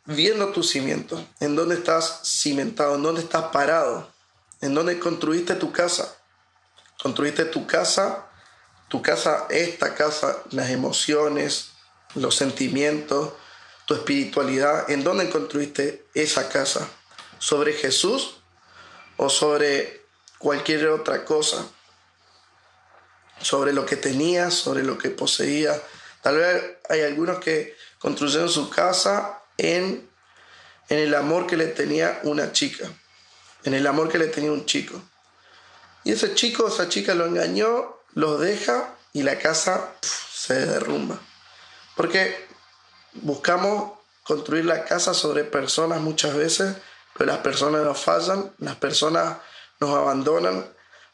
viendo 0.05 0.49
tus 0.49 0.71
cimientos, 0.71 1.23
en 1.41 1.57
dónde 1.57 1.77
estás 1.77 2.23
cimentado, 2.25 2.97
en 2.97 3.03
dónde 3.03 3.21
estás 3.21 3.45
parado, 3.53 4.11
en 4.61 4.75
dónde 4.75 4.99
construiste 4.99 5.55
tu 5.55 5.73
casa. 5.73 6.17
Construiste 7.03 7.45
tu 7.47 7.67
casa, 7.67 8.27
tu 8.89 9.01
casa, 9.01 9.47
esta 9.49 9.95
casa, 9.95 10.39
las 10.51 10.71
emociones, 10.71 11.71
los 12.15 12.35
sentimientos, 12.35 13.33
tu 13.87 13.95
espiritualidad, 13.95 14.91
¿en 14.91 15.03
dónde 15.03 15.31
construiste 15.31 16.07
esa 16.15 16.49
casa? 16.49 16.89
¿Sobre 17.39 17.73
Jesús 17.73 18.37
o 19.17 19.31
sobre 19.31 20.05
cualquier 20.39 20.89
otra 20.89 21.25
cosa, 21.25 21.67
sobre 23.41 23.73
lo 23.73 23.87
que 23.87 23.97
tenía, 23.97 24.51
sobre 24.51 24.83
lo 24.83 24.99
que 24.99 25.11
poseía. 25.11 25.81
Tal 26.23 26.37
vez 26.37 26.63
hay 26.89 27.03
algunos 27.03 27.39
que 27.39 27.77
construyeron 27.99 28.49
su 28.49 28.71
casa 28.71 29.43
en, 29.57 30.09
en 30.89 30.99
el 30.99 31.15
amor 31.15 31.47
que 31.47 31.57
le 31.57 31.67
tenía 31.67 32.21
una 32.25 32.53
chica, 32.53 32.89
en 33.65 33.75
el 33.75 33.87
amor 33.87 34.09
que 34.09 34.19
le 34.19 34.27
tenía 34.27 34.53
un 34.53 34.67
chico. 34.67 35.01
Y 36.05 36.13
ese 36.13 36.35
chico, 36.35 36.69
esa 36.69 36.89
chica 36.89 37.15
lo 37.15 37.27
engañó, 37.27 37.99
lo 38.15 38.39
deja 38.39 38.95
y 39.13 39.23
la 39.23 39.39
casa 39.39 39.93
se 40.01 40.67
derrumba. 40.67 41.21
Porque 41.97 42.47
buscamos 43.13 43.99
construir 44.23 44.65
la 44.65 44.85
casa 44.85 45.13
sobre 45.15 45.45
personas 45.45 46.01
muchas 46.01 46.35
veces 46.35 46.77
pero 47.21 47.33
las 47.33 47.43
personas 47.43 47.85
nos 47.85 48.01
fallan, 48.01 48.51
las 48.59 48.77
personas 48.77 49.37
nos 49.79 49.91
abandonan. 49.91 50.67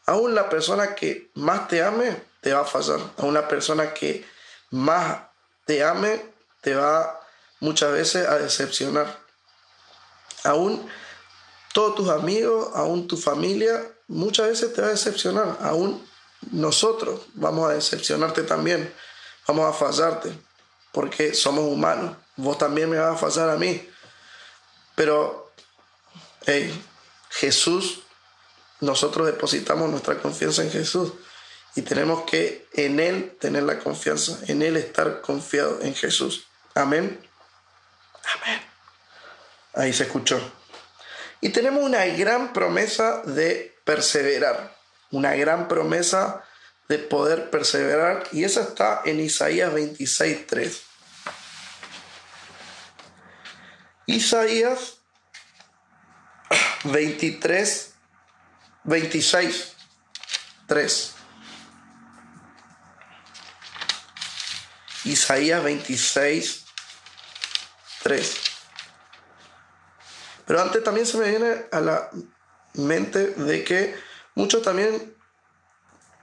Aún 0.06 0.34
la 0.34 0.48
persona 0.48 0.94
que 0.94 1.30
más 1.34 1.68
te 1.68 1.82
ame 1.82 2.22
te 2.40 2.52
va 2.52 2.60
a 2.60 2.64
fallar. 2.64 3.00
Aún 3.18 3.34
la 3.34 3.48
persona 3.48 3.92
que 3.92 4.24
más 4.70 5.18
te 5.64 5.82
ame 5.84 6.24
te 6.60 6.74
va 6.74 7.20
muchas 7.60 7.92
veces 7.92 8.26
a 8.26 8.38
decepcionar. 8.38 9.18
Aún 10.44 10.88
todos 11.72 11.96
tus 11.96 12.08
amigos, 12.08 12.70
aún 12.74 13.08
tu 13.08 13.16
familia, 13.16 13.82
muchas 14.06 14.48
veces 14.48 14.72
te 14.72 14.80
va 14.80 14.88
a 14.88 14.90
decepcionar. 14.90 15.58
Aún 15.60 16.06
nosotros 16.52 17.22
vamos 17.34 17.68
a 17.68 17.74
decepcionarte 17.74 18.42
también. 18.44 18.94
Vamos 19.48 19.68
a 19.68 19.72
fallarte 19.72 20.32
porque 20.92 21.34
somos 21.34 21.64
humanos. 21.64 22.16
Vos 22.36 22.58
también 22.58 22.88
me 22.88 22.98
vas 22.98 23.14
a 23.14 23.18
fallar 23.18 23.50
a 23.50 23.56
mí. 23.56 23.88
Pero 24.94 25.52
hey, 26.46 26.72
Jesús, 27.30 28.02
nosotros 28.80 29.26
depositamos 29.26 29.90
nuestra 29.90 30.18
confianza 30.18 30.62
en 30.62 30.70
Jesús 30.70 31.12
y 31.74 31.82
tenemos 31.82 32.22
que 32.22 32.66
en 32.72 33.00
Él 33.00 33.36
tener 33.40 33.62
la 33.62 33.78
confianza, 33.78 34.38
en 34.46 34.62
Él 34.62 34.76
estar 34.76 35.20
confiado 35.20 35.80
en 35.82 35.94
Jesús. 35.94 36.46
Amén. 36.74 37.20
Amén. 38.34 38.60
Ahí 39.74 39.92
se 39.92 40.04
escuchó. 40.04 40.40
Y 41.40 41.50
tenemos 41.50 41.82
una 41.82 42.04
gran 42.06 42.52
promesa 42.52 43.22
de 43.22 43.78
perseverar, 43.84 44.74
una 45.10 45.34
gran 45.34 45.68
promesa 45.68 46.42
de 46.88 46.98
poder 46.98 47.50
perseverar 47.50 48.24
y 48.32 48.44
esa 48.44 48.62
está 48.62 49.02
en 49.04 49.20
Isaías 49.20 49.72
26.3. 49.72 50.80
Isaías 54.06 54.98
23, 56.84 57.95
26, 58.86 59.72
3. 60.66 61.14
Isaías 65.04 65.62
26, 65.62 66.64
3. 68.02 68.40
Pero 70.46 70.62
antes 70.62 70.82
también 70.84 71.06
se 71.06 71.18
me 71.18 71.28
viene 71.28 71.66
a 71.72 71.80
la 71.80 72.10
mente 72.74 73.28
de 73.28 73.64
que 73.64 73.96
muchos 74.34 74.62
también 74.62 75.16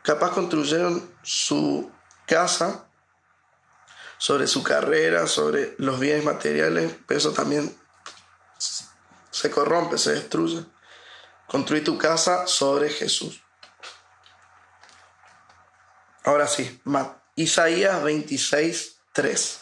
capaz 0.01 0.32
construyeron 0.32 1.13
su 1.22 1.91
casa 2.25 2.88
sobre 4.17 4.48
su 4.48 4.63
carrera, 4.63 5.27
sobre 5.27 5.75
los 5.79 6.00
bienes 6.00 6.24
materiales, 6.24 6.96
pero 7.05 7.17
eso 7.17 7.34
también 7.34 7.75
se 9.32 9.51
corrompe, 9.51 9.98
se 9.98 10.13
destruye. 10.13 10.65
Construí 11.53 11.81
tu 11.81 12.00
casa 12.00 12.48
sobre 12.48 12.89
Jesús. 12.89 13.43
Ahora 16.24 16.48
sí, 16.48 16.81
Isaías 17.36 18.01
26, 18.01 18.98
3. 19.13 19.60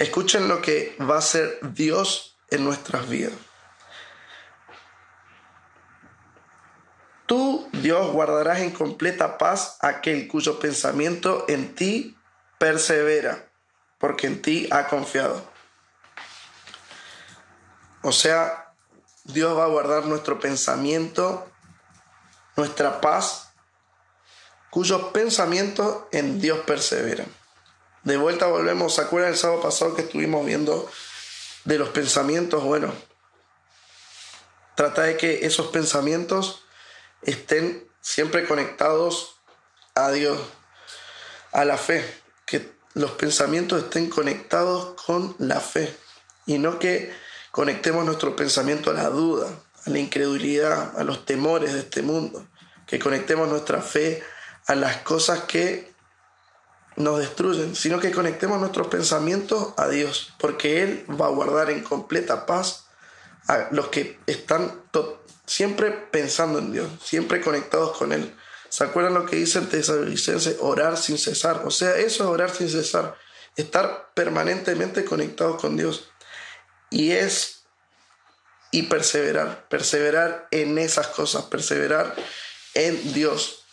Escuchen 0.00 0.48
lo 0.48 0.60
que 0.60 0.96
va 1.00 1.14
a 1.14 1.18
hacer 1.18 1.60
Dios 1.62 2.36
en 2.50 2.64
nuestras 2.64 3.08
vidas. 3.08 3.32
Dios 7.80 8.12
guardarás 8.12 8.58
en 8.58 8.72
completa 8.72 9.38
paz 9.38 9.78
aquel 9.80 10.26
cuyo 10.26 10.58
pensamiento 10.58 11.44
en 11.48 11.76
ti 11.76 12.16
persevera, 12.58 13.48
porque 13.98 14.26
en 14.26 14.42
ti 14.42 14.68
ha 14.72 14.88
confiado. 14.88 15.49
O 18.02 18.12
sea, 18.12 18.72
Dios 19.24 19.56
va 19.56 19.64
a 19.64 19.68
guardar 19.68 20.06
nuestro 20.06 20.40
pensamiento, 20.40 21.50
nuestra 22.56 23.00
paz, 23.00 23.50
cuyos 24.70 25.10
pensamientos 25.12 26.04
en 26.12 26.40
Dios 26.40 26.60
perseveran. 26.60 27.26
De 28.02 28.16
vuelta 28.16 28.46
volvemos, 28.46 28.94
¿se 28.94 29.02
acuerdan 29.02 29.32
el 29.32 29.38
sábado 29.38 29.60
pasado 29.60 29.94
que 29.94 30.02
estuvimos 30.02 30.46
viendo 30.46 30.90
de 31.64 31.78
los 31.78 31.90
pensamientos? 31.90 32.64
Bueno, 32.64 32.92
trata 34.74 35.02
de 35.02 35.18
que 35.18 35.44
esos 35.44 35.66
pensamientos 35.66 36.64
estén 37.22 37.86
siempre 38.00 38.46
conectados 38.46 39.36
a 39.94 40.10
Dios, 40.10 40.40
a 41.52 41.66
la 41.66 41.76
fe, 41.76 42.02
que 42.46 42.72
los 42.94 43.10
pensamientos 43.12 43.84
estén 43.84 44.08
conectados 44.08 45.00
con 45.02 45.36
la 45.38 45.60
fe 45.60 45.94
y 46.46 46.58
no 46.58 46.78
que 46.78 47.14
conectemos 47.50 48.04
nuestro 48.04 48.36
pensamiento 48.36 48.90
a 48.90 48.94
la 48.94 49.08
duda, 49.08 49.48
a 49.86 49.90
la 49.90 49.98
incredulidad, 49.98 50.98
a 50.98 51.04
los 51.04 51.24
temores 51.24 51.72
de 51.72 51.80
este 51.80 52.02
mundo, 52.02 52.46
que 52.86 52.98
conectemos 52.98 53.48
nuestra 53.48 53.80
fe 53.80 54.22
a 54.66 54.74
las 54.74 54.98
cosas 54.98 55.40
que 55.40 55.92
nos 56.96 57.18
destruyen, 57.18 57.74
sino 57.74 57.98
que 57.98 58.10
conectemos 58.10 58.60
nuestros 58.60 58.88
pensamientos 58.88 59.74
a 59.76 59.88
Dios, 59.88 60.34
porque 60.38 60.82
Él 60.82 61.06
va 61.20 61.26
a 61.26 61.30
guardar 61.30 61.70
en 61.70 61.82
completa 61.82 62.46
paz 62.46 62.86
a 63.48 63.68
los 63.70 63.88
que 63.88 64.18
están 64.26 64.82
siempre 65.46 65.90
pensando 65.90 66.58
en 66.58 66.72
Dios, 66.72 66.88
siempre 67.02 67.40
conectados 67.40 67.96
con 67.96 68.12
Él. 68.12 68.34
¿Se 68.68 68.84
acuerdan 68.84 69.14
lo 69.14 69.26
que 69.26 69.36
dice 69.36 69.58
el 69.58 69.68
tesalonicense? 69.68 70.58
Orar 70.60 70.96
sin 70.96 71.18
cesar. 71.18 71.62
O 71.64 71.70
sea, 71.70 71.96
eso 71.96 72.24
es 72.24 72.30
orar 72.30 72.50
sin 72.50 72.68
cesar. 72.68 73.16
Estar 73.56 74.10
permanentemente 74.14 75.04
conectados 75.04 75.60
con 75.60 75.76
Dios. 75.76 76.09
Y 76.90 77.12
es 77.12 77.60
y 78.72 78.82
perseverar, 78.84 79.66
perseverar 79.68 80.48
en 80.50 80.78
esas 80.78 81.08
cosas, 81.08 81.44
perseverar 81.44 82.14
en 82.74 83.12
Dios. 83.12 83.64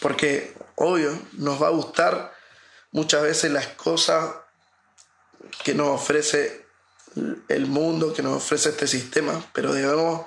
Porque, 0.00 0.54
obvio, 0.76 1.16
nos 1.32 1.62
va 1.62 1.68
a 1.68 1.70
gustar 1.70 2.34
muchas 2.90 3.22
veces 3.22 3.52
las 3.52 3.68
cosas 3.68 4.34
que 5.62 5.74
nos 5.74 5.88
ofrece 5.88 6.66
el 7.48 7.66
mundo, 7.66 8.12
que 8.12 8.22
nos 8.22 8.36
ofrece 8.36 8.70
este 8.70 8.86
sistema, 8.86 9.44
pero 9.52 9.72
debemos 9.72 10.26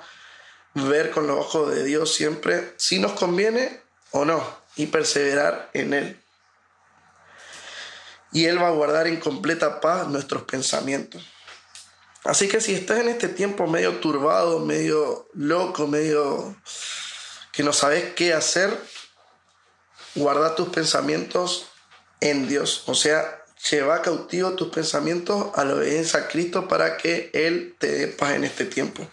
ver 0.74 1.10
con 1.10 1.26
los 1.26 1.38
ojos 1.38 1.74
de 1.74 1.84
Dios 1.84 2.12
siempre 2.12 2.74
si 2.76 2.98
nos 2.98 3.12
conviene 3.12 3.80
o 4.10 4.24
no 4.24 4.44
y 4.76 4.86
perseverar 4.86 5.70
en 5.72 5.94
Él. 5.94 6.20
Y 8.32 8.46
Él 8.46 8.60
va 8.60 8.68
a 8.68 8.72
guardar 8.72 9.06
en 9.06 9.20
completa 9.20 9.80
paz 9.80 10.08
nuestros 10.08 10.42
pensamientos. 10.42 11.24
Así 12.24 12.48
que 12.48 12.60
si 12.60 12.74
estás 12.74 13.00
en 13.00 13.08
este 13.08 13.28
tiempo 13.28 13.66
medio 13.66 13.98
turbado, 14.00 14.58
medio 14.58 15.28
loco, 15.34 15.86
medio 15.86 16.56
que 17.52 17.62
no 17.62 17.74
sabes 17.74 18.14
qué 18.14 18.32
hacer, 18.32 18.76
guarda 20.14 20.54
tus 20.54 20.70
pensamientos 20.70 21.66
en 22.20 22.48
Dios. 22.48 22.84
O 22.86 22.94
sea, 22.94 23.44
lleva 23.70 24.00
cautivo 24.00 24.54
tus 24.54 24.68
pensamientos 24.68 25.50
a 25.54 25.64
la 25.64 25.74
obediencia 25.74 26.20
a 26.20 26.28
Cristo 26.28 26.66
para 26.66 26.96
que 26.96 27.30
Él 27.34 27.76
te 27.78 27.88
dé 27.88 28.06
paz 28.08 28.32
en 28.32 28.44
este 28.44 28.64
tiempo. 28.64 29.06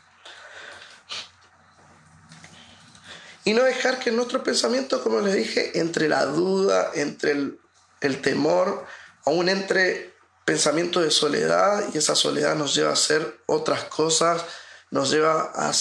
Y 3.44 3.54
no 3.54 3.64
dejar 3.64 4.00
que 4.00 4.12
nuestro 4.12 4.42
pensamiento, 4.42 5.04
como 5.04 5.20
les 5.20 5.36
dije, 5.36 5.80
entre 5.80 6.08
la 6.08 6.26
duda, 6.26 6.92
entre 6.94 7.32
el, 7.32 7.60
el 8.00 8.22
temor, 8.22 8.86
aún 9.26 9.50
entre 9.50 10.14
pensamiento 10.52 11.00
de 11.00 11.12
soledad, 11.12 11.82
y 11.94 11.98
esa 11.98 12.14
soledad 12.14 12.56
nos 12.58 12.76
lleva 12.76 12.90
a 12.90 12.94
hacer 12.94 13.40
otras 13.46 13.86
cosas, 13.86 14.44
nos 14.90 15.10
lleva 15.10 15.50
a, 15.56 15.72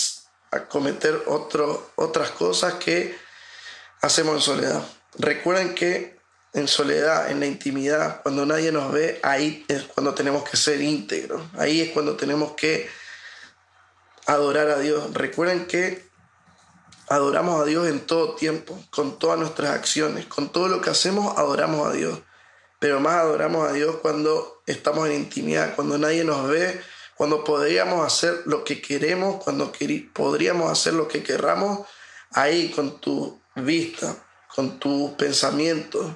a 0.52 0.68
cometer 0.68 1.24
otro, 1.26 1.90
otras 1.96 2.30
cosas 2.30 2.74
que 2.74 3.18
hacemos 4.00 4.36
en 4.36 4.40
soledad. 4.40 4.82
Recuerden 5.18 5.74
que 5.74 6.20
en 6.52 6.68
soledad, 6.68 7.32
en 7.32 7.40
la 7.40 7.46
intimidad, 7.46 8.22
cuando 8.22 8.46
nadie 8.46 8.70
nos 8.70 8.92
ve, 8.92 9.18
ahí 9.24 9.64
es 9.66 9.82
cuando 9.82 10.14
tenemos 10.14 10.48
que 10.48 10.56
ser 10.56 10.80
íntegros, 10.80 11.42
ahí 11.58 11.80
es 11.80 11.90
cuando 11.90 12.14
tenemos 12.14 12.52
que 12.52 12.88
adorar 14.26 14.68
a 14.68 14.78
Dios. 14.78 15.12
Recuerden 15.14 15.66
que 15.66 16.08
adoramos 17.08 17.60
a 17.60 17.64
Dios 17.64 17.88
en 17.88 18.06
todo 18.06 18.36
tiempo, 18.36 18.78
con 18.90 19.18
todas 19.18 19.36
nuestras 19.36 19.70
acciones, 19.70 20.26
con 20.26 20.52
todo 20.52 20.68
lo 20.68 20.80
que 20.80 20.90
hacemos, 20.90 21.36
adoramos 21.36 21.88
a 21.88 21.92
Dios. 21.92 22.20
Pero 22.78 22.98
más 22.98 23.16
adoramos 23.16 23.68
a 23.68 23.72
Dios 23.72 23.96
cuando 23.96 24.59
estamos 24.70 25.08
en 25.08 25.16
intimidad, 25.16 25.74
cuando 25.74 25.98
nadie 25.98 26.24
nos 26.24 26.48
ve, 26.48 26.80
cuando 27.16 27.44
podríamos 27.44 28.06
hacer 28.06 28.42
lo 28.46 28.64
que 28.64 28.80
queremos, 28.80 29.42
cuando 29.42 29.72
podríamos 30.12 30.70
hacer 30.70 30.94
lo 30.94 31.06
que 31.08 31.22
querramos, 31.22 31.86
ahí 32.32 32.70
con 32.70 33.00
tu 33.00 33.40
vista, 33.56 34.16
con 34.54 34.78
tus 34.78 35.12
pensamientos, 35.12 36.06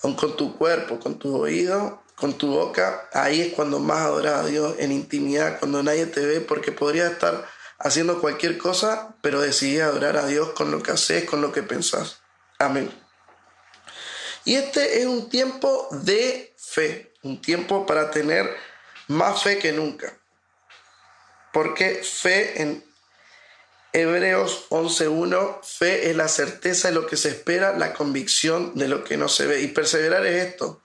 con 0.00 0.16
tu 0.16 0.56
cuerpo, 0.56 0.98
con 0.98 1.18
tus 1.18 1.34
oídos, 1.34 1.94
con 2.14 2.34
tu 2.34 2.52
boca, 2.52 3.08
ahí 3.12 3.40
es 3.40 3.52
cuando 3.52 3.78
más 3.78 4.00
adoras 4.02 4.34
a 4.40 4.46
Dios 4.46 4.76
en 4.78 4.92
intimidad, 4.92 5.58
cuando 5.58 5.82
nadie 5.82 6.06
te 6.06 6.24
ve, 6.24 6.40
porque 6.40 6.72
podría 6.72 7.08
estar 7.08 7.46
haciendo 7.78 8.20
cualquier 8.20 8.58
cosa, 8.58 9.16
pero 9.22 9.40
decidí 9.40 9.80
adorar 9.80 10.16
a 10.16 10.26
Dios 10.26 10.50
con 10.50 10.70
lo 10.70 10.82
que 10.82 10.92
haces, 10.92 11.24
con 11.24 11.40
lo 11.40 11.52
que 11.52 11.62
pensás. 11.62 12.20
Amén. 12.58 12.90
Y 14.44 14.54
este 14.54 15.00
es 15.00 15.06
un 15.06 15.28
tiempo 15.28 15.88
de 15.90 16.54
fe, 16.56 17.11
un 17.22 17.40
tiempo 17.40 17.86
para 17.86 18.10
tener 18.10 18.54
más 19.08 19.42
fe 19.42 19.58
que 19.58 19.72
nunca. 19.72 20.12
Porque 21.52 22.02
fe 22.02 22.62
en 22.62 22.84
Hebreos 23.92 24.66
11.1, 24.70 25.62
fe 25.62 26.10
es 26.10 26.16
la 26.16 26.28
certeza 26.28 26.88
de 26.88 26.94
lo 26.94 27.06
que 27.06 27.16
se 27.16 27.28
espera, 27.28 27.76
la 27.76 27.92
convicción 27.92 28.74
de 28.74 28.88
lo 28.88 29.04
que 29.04 29.16
no 29.16 29.28
se 29.28 29.46
ve. 29.46 29.60
Y 29.60 29.68
perseverar 29.68 30.24
es 30.26 30.46
esto. 30.46 30.82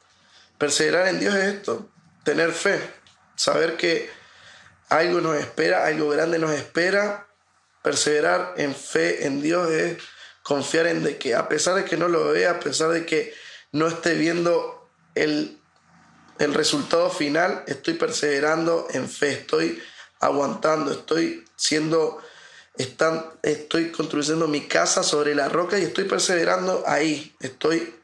Perseverar 0.57 1.07
en 1.07 1.19
Dios 1.19 1.33
es 1.35 1.55
esto. 1.55 1.89
Tener 2.23 2.51
fe. 2.51 2.79
Saber 3.35 3.77
que 3.77 4.09
algo 4.89 5.21
nos 5.21 5.37
espera, 5.37 5.85
algo 5.85 6.09
grande 6.09 6.37
nos 6.37 6.51
espera. 6.51 7.27
Perseverar 7.81 8.55
en 8.57 8.75
fe 8.75 9.25
en 9.25 9.41
Dios 9.41 9.71
es 9.71 9.97
confiar 10.43 10.87
en 10.87 11.03
de 11.03 11.17
que 11.17 11.35
a 11.35 11.47
pesar 11.47 11.75
de 11.75 11.85
que 11.85 11.95
no 11.95 12.09
lo 12.09 12.31
vea, 12.31 12.51
a 12.51 12.59
pesar 12.59 12.89
de 12.89 13.05
que 13.05 13.33
no 13.71 13.87
esté 13.87 14.15
viendo 14.15 14.89
el, 15.15 15.59
el 16.39 16.53
resultado 16.53 17.09
final, 17.09 17.63
estoy 17.67 17.95
perseverando 17.95 18.87
en 18.91 19.09
fe, 19.09 19.31
estoy 19.33 19.81
aguantando, 20.19 20.91
estoy 20.91 21.45
siendo, 21.55 22.21
están, 22.75 23.25
estoy 23.43 23.91
construyendo 23.91 24.47
mi 24.47 24.67
casa 24.67 25.03
sobre 25.03 25.35
la 25.35 25.49
roca 25.49 25.79
y 25.79 25.83
estoy 25.83 26.05
perseverando 26.05 26.83
ahí, 26.85 27.35
estoy, 27.39 27.95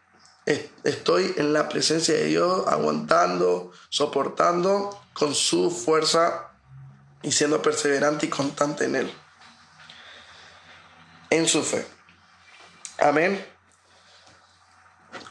estoy 0.84 1.34
en 1.38 1.54
la 1.54 1.70
presencia 1.70 2.16
de 2.16 2.26
Dios, 2.26 2.66
aguantando, 2.68 3.72
soportando 3.90 5.00
con 5.14 5.36
su 5.36 5.70
fuerza 5.70 6.52
y 7.22 7.32
siendo 7.32 7.62
perseverante 7.62 8.26
y 8.26 8.30
constante 8.30 8.86
en 8.86 8.96
Él, 8.96 9.14
en 11.30 11.48
su 11.48 11.64
fe. 11.64 11.86
Amén. 13.00 13.46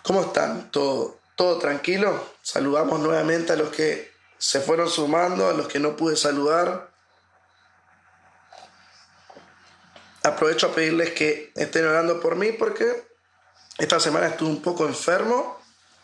¿Cómo 0.03 0.23
están? 0.23 0.71
¿Todo, 0.71 1.22
¿Todo 1.37 1.59
tranquilo? 1.59 2.33
Saludamos 2.43 3.01
nuevamente 3.01 3.53
a 3.53 3.57
los 3.57 3.71
que 3.71 4.13
se 4.39 4.61
fueron 4.61 4.89
sumando, 4.89 5.49
a 5.49 5.53
los 5.53 5.69
que 5.69 5.79
no 5.79 5.97
pude 5.97 6.17
saludar. 6.17 6.91
Aprovecho 10.23 10.69
a 10.69 10.75
pedirles 10.75 11.13
que 11.13 11.53
estén 11.57 11.87
orando 11.87 12.21
por 12.21 12.37
mí 12.37 12.53
porque 12.53 13.09
esta 13.79 13.99
semana 13.99 14.29
estuve 14.29 14.51
un 14.51 14.63
poco 14.63 14.87
enfermo. 14.87 15.61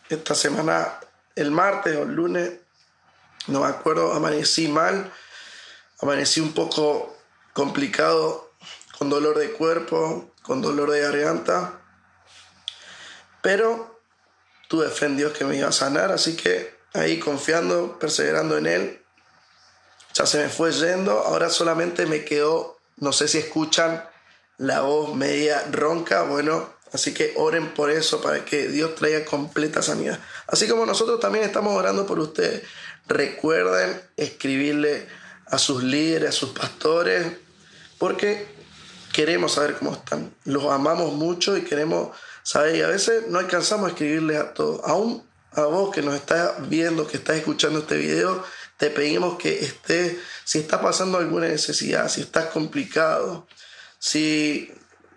Esta 0.09 0.35
semana, 0.35 0.99
el 1.35 1.51
martes 1.51 1.95
o 1.95 2.03
el 2.03 2.13
lunes, 2.13 2.53
no 3.47 3.61
me 3.61 3.67
acuerdo, 3.67 4.13
amanecí 4.13 4.67
mal 4.67 5.11
Amanecí 6.01 6.39
un 6.39 6.53
poco 6.53 7.17
complicado, 7.51 8.53
con 8.97 9.09
dolor 9.09 9.37
de 9.37 9.51
cuerpo, 9.51 10.33
con 10.41 10.61
dolor 10.61 10.91
de 10.91 11.01
garganta, 11.01 11.81
pero 13.41 13.88
tuve 14.69 14.87
fe 14.89 15.07
en 15.07 15.17
Dios 15.17 15.33
que 15.33 15.43
me 15.43 15.57
iba 15.57 15.67
a 15.67 15.73
sanar, 15.73 16.11
así 16.11 16.37
que 16.37 16.73
ahí 16.93 17.19
confiando, 17.19 17.97
perseverando 17.99 18.55
en 18.57 18.67
Él, 18.67 19.01
ya 20.13 20.25
se 20.25 20.37
me 20.37 20.47
fue 20.47 20.71
yendo, 20.71 21.11
ahora 21.11 21.49
solamente 21.49 22.05
me 22.05 22.23
quedó, 22.23 22.77
no 22.97 23.11
sé 23.11 23.27
si 23.27 23.39
escuchan 23.39 24.07
la 24.57 24.81
voz 24.81 25.15
media 25.15 25.65
ronca, 25.71 26.21
bueno, 26.21 26.69
así 26.93 27.15
que 27.15 27.33
oren 27.35 27.73
por 27.73 27.89
eso, 27.89 28.21
para 28.21 28.45
que 28.45 28.67
Dios 28.67 28.93
traiga 28.93 29.25
completa 29.25 29.81
sanidad. 29.81 30.19
Así 30.45 30.67
como 30.67 30.85
nosotros 30.85 31.19
también 31.19 31.45
estamos 31.45 31.75
orando 31.75 32.05
por 32.05 32.19
ustedes. 32.19 32.63
Recuerden 33.07 33.99
escribirle 34.17 35.07
a 35.47 35.57
sus 35.57 35.81
líderes, 35.81 36.29
a 36.29 36.33
sus 36.33 36.49
pastores, 36.51 37.25
porque 37.97 38.47
queremos 39.13 39.53
saber 39.53 39.77
cómo 39.77 39.93
están. 39.93 40.31
Los 40.43 40.65
amamos 40.65 41.13
mucho 41.13 41.57
y 41.57 41.63
queremos 41.63 42.09
saber. 42.49 42.77
Y 42.77 42.81
a 42.81 42.87
veces 42.87 43.27
no 43.27 43.37
alcanzamos 43.37 43.87
a 43.87 43.89
escribirles 43.89 44.39
a 44.39 44.53
todos. 44.53 44.81
Aún 44.83 45.23
a 45.51 45.63
vos 45.63 45.93
que 45.93 46.01
nos 46.01 46.15
estás 46.15 46.67
viendo, 46.67 47.07
que 47.07 47.17
estás 47.17 47.37
escuchando 47.37 47.79
este 47.79 47.97
video, 47.97 48.43
te 48.77 48.89
pedimos 48.89 49.37
que 49.37 49.59
estés, 49.59 50.17
si 50.45 50.59
está 50.59 50.81
pasando 50.81 51.17
alguna 51.17 51.47
necesidad, 51.47 52.07
si 52.09 52.21
estás 52.21 52.45
complicado, 52.45 53.47
si 53.99 54.71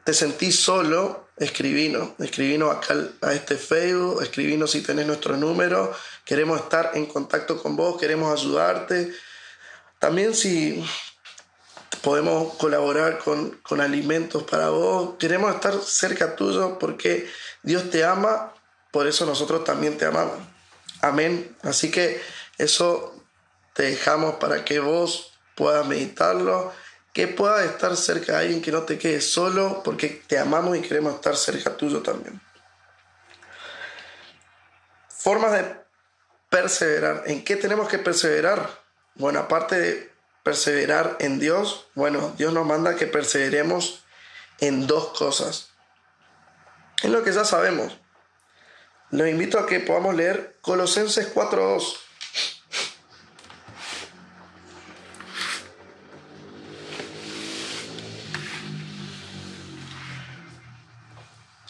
te 0.04 0.12
sentís 0.12 0.58
solo, 0.58 1.28
escribinos, 1.38 2.10
escribinos 2.18 2.74
acá 2.74 2.96
a 3.22 3.32
este 3.32 3.56
Facebook, 3.56 4.22
escribinos 4.22 4.72
si 4.72 4.82
tenés 4.82 5.06
nuestro 5.06 5.36
número, 5.36 5.92
queremos 6.24 6.60
estar 6.60 6.90
en 6.94 7.06
contacto 7.06 7.62
con 7.62 7.76
vos, 7.76 7.98
queremos 7.98 8.38
ayudarte. 8.38 9.12
También 9.98 10.34
si 10.34 10.84
podemos 12.02 12.54
colaborar 12.54 13.18
con, 13.18 13.50
con 13.62 13.80
alimentos 13.80 14.42
para 14.44 14.70
vos, 14.70 15.16
queremos 15.18 15.54
estar 15.54 15.74
cerca 15.80 16.36
tuyo 16.36 16.78
porque 16.78 17.30
Dios 17.62 17.90
te 17.90 18.04
ama, 18.04 18.52
por 18.90 19.06
eso 19.06 19.24
nosotros 19.26 19.64
también 19.64 19.96
te 19.96 20.04
amamos. 20.04 20.38
Amén. 21.00 21.56
Así 21.62 21.90
que 21.90 22.20
eso 22.58 23.14
te 23.74 23.84
dejamos 23.84 24.36
para 24.36 24.64
que 24.64 24.78
vos 24.78 25.32
puedas 25.54 25.86
meditarlo 25.86 26.72
que 27.12 27.28
puedas 27.28 27.66
estar 27.66 27.96
cerca 27.96 28.32
de 28.32 28.38
alguien, 28.38 28.62
que 28.62 28.72
no 28.72 28.82
te 28.82 28.98
quedes 28.98 29.30
solo, 29.30 29.82
porque 29.82 30.22
te 30.26 30.38
amamos 30.38 30.76
y 30.76 30.82
queremos 30.82 31.14
estar 31.14 31.36
cerca 31.36 31.76
tuyo 31.76 32.02
también. 32.02 32.40
Formas 35.08 35.52
de 35.52 35.76
perseverar. 36.48 37.24
¿En 37.26 37.44
qué 37.44 37.56
tenemos 37.56 37.88
que 37.88 37.98
perseverar? 37.98 38.82
Bueno, 39.14 39.40
aparte 39.40 39.78
de 39.78 40.11
perseverar 40.42 41.16
en 41.20 41.38
Dios, 41.38 41.86
bueno, 41.94 42.34
Dios 42.36 42.52
nos 42.52 42.66
manda 42.66 42.96
que 42.96 43.06
perseveremos 43.06 44.04
en 44.60 44.86
dos 44.86 45.16
cosas. 45.16 45.70
Es 47.02 47.10
lo 47.10 47.22
que 47.22 47.32
ya 47.32 47.44
sabemos. 47.44 47.98
Los 49.10 49.28
invito 49.28 49.58
a 49.58 49.66
que 49.66 49.80
podamos 49.80 50.14
leer 50.14 50.56
Colosenses 50.62 51.34
4.2. 51.34 51.98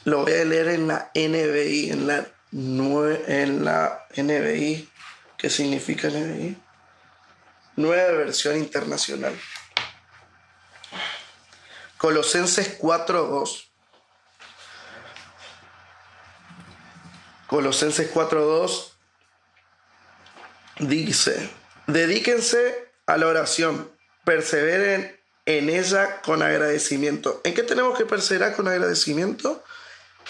Lo 0.05 0.23
voy 0.23 0.33
a 0.33 0.45
leer 0.45 0.69
en 0.69 0.89
la 0.89 1.11
NBI, 1.15 1.91
en 1.91 2.07
la, 2.07 2.27
en 2.53 3.65
la 3.65 4.05
NBI. 4.17 4.89
¿Qué 5.39 5.49
significa 5.49 6.09
NBI? 6.09 6.57
Nueva 7.77 8.13
versión 8.13 8.57
internacional. 8.57 9.39
Colosenses 11.99 12.79
4.2. 12.79 13.69
Colosenses 17.47 18.13
4.2 18.13 18.93
dice, 20.81 21.51
dedíquense 21.87 22.91
a 23.07 23.19
la 23.19 23.27
oración, 23.27 23.93
perseveren 24.25 25.21
en 25.45 25.69
ella 25.69 26.23
con 26.23 26.43
agradecimiento. 26.43 27.41
¿En 27.45 27.53
qué 27.53 27.63
tenemos 27.63 27.99
que 27.99 28.07
perseverar 28.07 28.57
con 28.57 28.69
agradecimiento? 28.69 29.63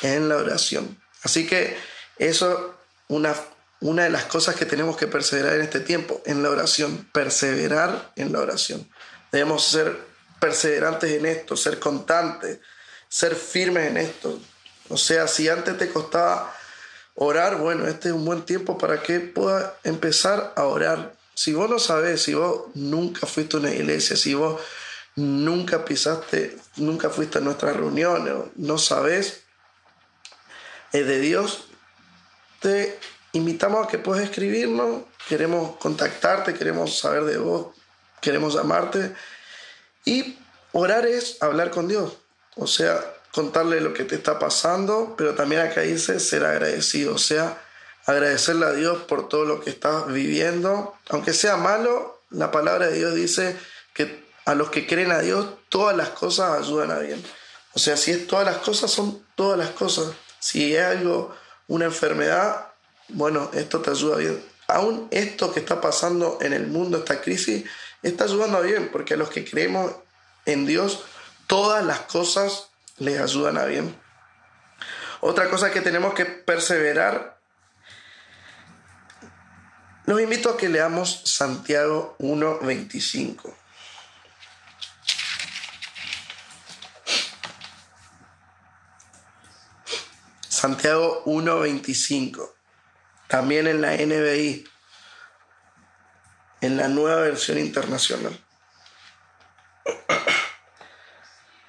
en 0.00 0.28
la 0.28 0.36
oración. 0.36 1.00
Así 1.22 1.46
que 1.46 1.76
eso 2.18 2.74
una 3.08 3.34
una 3.82 4.04
de 4.04 4.10
las 4.10 4.24
cosas 4.24 4.54
que 4.54 4.64
tenemos 4.64 4.96
que 4.96 5.08
perseverar 5.08 5.54
en 5.54 5.62
este 5.62 5.80
tiempo, 5.80 6.22
en 6.24 6.42
la 6.42 6.50
oración, 6.50 7.08
perseverar 7.12 8.12
en 8.16 8.32
la 8.32 8.38
oración. 8.38 8.88
Debemos 9.32 9.64
ser 9.64 9.98
perseverantes 10.38 11.10
en 11.10 11.26
esto, 11.26 11.56
ser 11.56 11.80
constantes, 11.80 12.60
ser 13.08 13.34
firmes 13.34 13.90
en 13.90 13.96
esto. 13.96 14.40
O 14.88 14.96
sea, 14.96 15.26
si 15.26 15.48
antes 15.48 15.76
te 15.78 15.90
costaba 15.90 16.54
orar, 17.14 17.56
bueno, 17.56 17.88
este 17.88 18.08
es 18.08 18.14
un 18.14 18.24
buen 18.24 18.42
tiempo 18.42 18.78
para 18.78 19.02
que 19.02 19.18
puedas 19.18 19.72
empezar 19.82 20.52
a 20.56 20.64
orar. 20.64 21.14
Si 21.34 21.52
vos 21.52 21.68
no 21.68 21.80
sabes, 21.80 22.22
si 22.22 22.34
vos 22.34 22.66
nunca 22.74 23.26
fuiste 23.26 23.56
a 23.56 23.60
una 23.60 23.72
iglesia, 23.72 24.16
si 24.16 24.34
vos 24.34 24.60
nunca 25.16 25.84
pisaste, 25.84 26.56
nunca 26.76 27.10
fuiste 27.10 27.38
a 27.38 27.40
nuestras 27.40 27.76
reuniones, 27.76 28.34
no 28.54 28.78
sabes, 28.78 29.42
es 30.92 31.06
de 31.06 31.20
Dios, 31.20 31.64
te 32.60 32.98
invitamos 33.32 33.86
a 33.86 33.90
que 33.90 33.98
puedas 33.98 34.24
escribirnos, 34.24 35.02
queremos 35.28 35.76
contactarte, 35.76 36.54
queremos 36.54 36.98
saber 36.98 37.24
de 37.24 37.38
vos, 37.38 37.68
queremos 38.20 38.54
llamarte. 38.54 39.14
Y 40.04 40.38
orar 40.72 41.06
es 41.06 41.42
hablar 41.42 41.70
con 41.70 41.88
Dios, 41.88 42.16
o 42.56 42.66
sea, 42.66 43.00
contarle 43.32 43.80
lo 43.80 43.94
que 43.94 44.04
te 44.04 44.16
está 44.16 44.38
pasando, 44.38 45.14
pero 45.16 45.34
también 45.34 45.62
acá 45.62 45.80
dice 45.82 46.20
ser 46.20 46.44
agradecido, 46.44 47.14
o 47.14 47.18
sea, 47.18 47.62
agradecerle 48.06 48.66
a 48.66 48.72
Dios 48.72 49.02
por 49.04 49.28
todo 49.28 49.44
lo 49.44 49.60
que 49.60 49.70
estás 49.70 50.06
viviendo, 50.08 50.94
aunque 51.08 51.32
sea 51.32 51.56
malo, 51.56 52.20
la 52.30 52.50
palabra 52.50 52.88
de 52.88 52.98
Dios 52.98 53.14
dice 53.14 53.56
que 53.94 54.24
a 54.44 54.54
los 54.54 54.70
que 54.70 54.86
creen 54.86 55.12
a 55.12 55.20
Dios 55.20 55.46
todas 55.68 55.96
las 55.96 56.10
cosas 56.10 56.58
ayudan 56.60 56.90
a 56.90 56.98
bien. 56.98 57.22
O 57.74 57.78
sea, 57.78 57.96
si 57.96 58.10
es 58.10 58.26
todas 58.26 58.44
las 58.44 58.58
cosas, 58.58 58.90
son 58.90 59.24
todas 59.34 59.58
las 59.58 59.70
cosas. 59.70 60.12
Si 60.40 60.74
es 60.74 60.84
algo, 60.84 61.34
una 61.68 61.86
enfermedad, 61.86 62.71
bueno, 63.08 63.50
esto 63.54 63.80
te 63.80 63.90
ayuda 63.90 64.16
bien. 64.16 64.44
Aún 64.68 65.08
esto 65.10 65.52
que 65.52 65.60
está 65.60 65.80
pasando 65.80 66.38
en 66.40 66.52
el 66.52 66.66
mundo, 66.66 66.98
esta 66.98 67.20
crisis, 67.20 67.64
está 68.02 68.24
ayudando 68.24 68.60
bien, 68.62 68.90
porque 68.90 69.14
a 69.14 69.16
los 69.16 69.30
que 69.30 69.44
creemos 69.44 69.92
en 70.46 70.66
Dios, 70.66 71.04
todas 71.46 71.84
las 71.84 72.00
cosas 72.00 72.68
les 72.98 73.20
ayudan 73.20 73.58
a 73.58 73.64
bien. 73.64 73.94
Otra 75.20 75.48
cosa 75.50 75.70
que 75.70 75.80
tenemos 75.80 76.14
que 76.14 76.24
perseverar, 76.24 77.38
los 80.06 80.20
invito 80.20 80.50
a 80.50 80.56
que 80.56 80.68
leamos 80.68 81.22
Santiago 81.24 82.16
1.25. 82.18 83.54
Santiago 90.48 91.24
1.25, 91.24 92.48
también 93.32 93.66
en 93.66 93.80
la 93.80 93.94
NBI, 93.94 94.68
en 96.60 96.76
la 96.76 96.88
nueva 96.88 97.22
versión 97.22 97.58
internacional. 97.58 98.38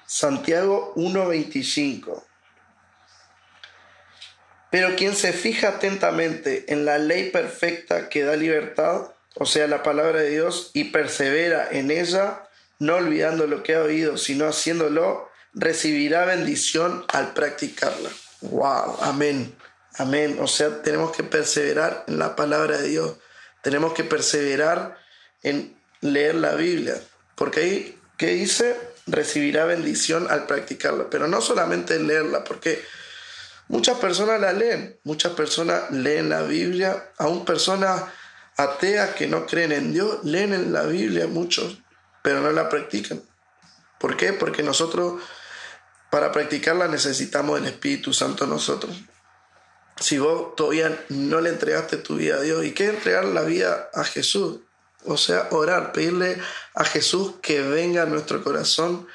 Santiago 0.04 0.92
1.25. 0.96 2.22
Pero 4.70 4.94
quien 4.94 5.16
se 5.16 5.32
fija 5.32 5.68
atentamente 5.68 6.70
en 6.70 6.84
la 6.84 6.98
ley 6.98 7.30
perfecta 7.30 8.10
que 8.10 8.24
da 8.24 8.36
libertad, 8.36 9.14
o 9.34 9.46
sea, 9.46 9.66
la 9.66 9.82
palabra 9.82 10.20
de 10.20 10.28
Dios, 10.28 10.70
y 10.74 10.84
persevera 10.84 11.70
en 11.70 11.90
ella, 11.90 12.46
no 12.78 12.96
olvidando 12.96 13.46
lo 13.46 13.62
que 13.62 13.74
ha 13.74 13.80
oído, 13.80 14.18
sino 14.18 14.46
haciéndolo, 14.46 15.30
recibirá 15.54 16.26
bendición 16.26 17.06
al 17.08 17.32
practicarla. 17.32 18.10
Wow, 18.42 18.98
amén, 19.00 19.56
amén. 19.96 20.38
O 20.40 20.46
sea, 20.46 20.82
tenemos 20.82 21.14
que 21.16 21.24
perseverar 21.24 22.04
en 22.06 22.18
la 22.18 22.36
palabra 22.36 22.78
de 22.78 22.88
Dios. 22.88 23.16
Tenemos 23.62 23.94
que 23.94 24.04
perseverar 24.04 24.98
en 25.42 25.76
leer 26.00 26.34
la 26.36 26.54
Biblia. 26.54 27.00
Porque 27.34 27.60
ahí, 27.60 28.00
¿qué 28.16 28.28
dice? 28.28 28.76
Recibirá 29.06 29.64
bendición 29.64 30.26
al 30.30 30.46
practicarla. 30.46 31.10
Pero 31.10 31.28
no 31.28 31.40
solamente 31.40 31.98
leerla, 31.98 32.44
porque 32.44 32.84
muchas 33.68 33.98
personas 33.98 34.40
la 34.40 34.52
leen. 34.52 34.98
Muchas 35.04 35.32
personas 35.32 35.90
leen 35.90 36.28
la 36.28 36.42
Biblia. 36.42 37.10
Aún 37.18 37.44
personas 37.44 38.02
ateas 38.56 39.14
que 39.14 39.26
no 39.26 39.46
creen 39.46 39.72
en 39.72 39.92
Dios 39.92 40.22
leen 40.24 40.52
en 40.52 40.72
la 40.72 40.84
Biblia 40.84 41.26
muchos, 41.26 41.78
pero 42.22 42.40
no 42.40 42.50
la 42.52 42.68
practican. 42.68 43.22
¿Por 43.98 44.16
qué? 44.16 44.32
Porque 44.32 44.62
nosotros 44.62 45.22
para 46.10 46.30
practicarla 46.30 46.88
necesitamos 46.88 47.58
el 47.58 47.66
Espíritu 47.66 48.12
Santo 48.12 48.46
nosotros. 48.46 48.96
Si 50.00 50.18
vos 50.18 50.54
todavía 50.56 51.04
no 51.08 51.40
le 51.40 51.50
entregaste 51.50 51.96
tu 51.96 52.16
vida 52.16 52.36
a 52.36 52.40
Dios, 52.40 52.64
¿y 52.64 52.72
qué 52.72 52.86
entregar 52.86 53.24
la 53.24 53.42
vida 53.42 53.90
a 53.94 54.04
Jesús? 54.04 54.60
O 55.04 55.16
sea, 55.16 55.48
orar, 55.50 55.92
pedirle 55.92 56.38
a 56.74 56.84
Jesús 56.84 57.34
que 57.42 57.60
venga 57.62 58.02
a 58.02 58.06
nuestro 58.06 58.42
corazón, 58.42 59.06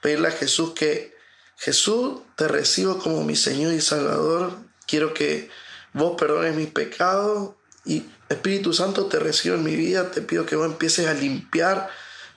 pedirle 0.00 0.28
a 0.28 0.32
Jesús 0.32 0.74
que 0.74 1.16
Jesús 1.56 2.20
te 2.36 2.48
recibo 2.48 2.98
como 2.98 3.24
mi 3.24 3.36
Señor 3.36 3.72
y 3.72 3.80
Salvador, 3.80 4.52
quiero 4.86 5.14
que 5.14 5.50
vos 5.92 6.16
perdones 6.18 6.54
mis 6.54 6.70
pecados 6.70 7.54
y 7.84 8.04
Espíritu 8.28 8.72
Santo 8.72 9.06
te 9.06 9.18
recibo 9.18 9.54
en 9.54 9.64
mi 9.64 9.74
vida, 9.74 10.10
te 10.10 10.20
pido 10.20 10.44
que 10.44 10.56
vos 10.56 10.66
empieces 10.66 11.06
a 11.06 11.14
limpiar 11.14 11.88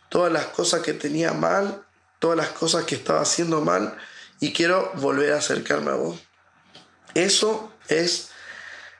todas 0.09 0.31
las 0.31 0.45
cosas 0.47 0.81
que 0.81 0.93
tenía 0.93 1.33
mal 1.33 1.83
todas 2.21 2.37
las 2.37 2.49
cosas 2.49 2.85
que 2.85 2.93
estaba 2.93 3.21
haciendo 3.21 3.61
mal 3.61 3.97
y 4.39 4.53
quiero 4.53 4.91
volver 4.97 5.33
a 5.33 5.37
acercarme 5.37 5.89
a 5.89 5.95
vos. 5.95 6.19
Eso 7.15 7.70
es 7.91 8.29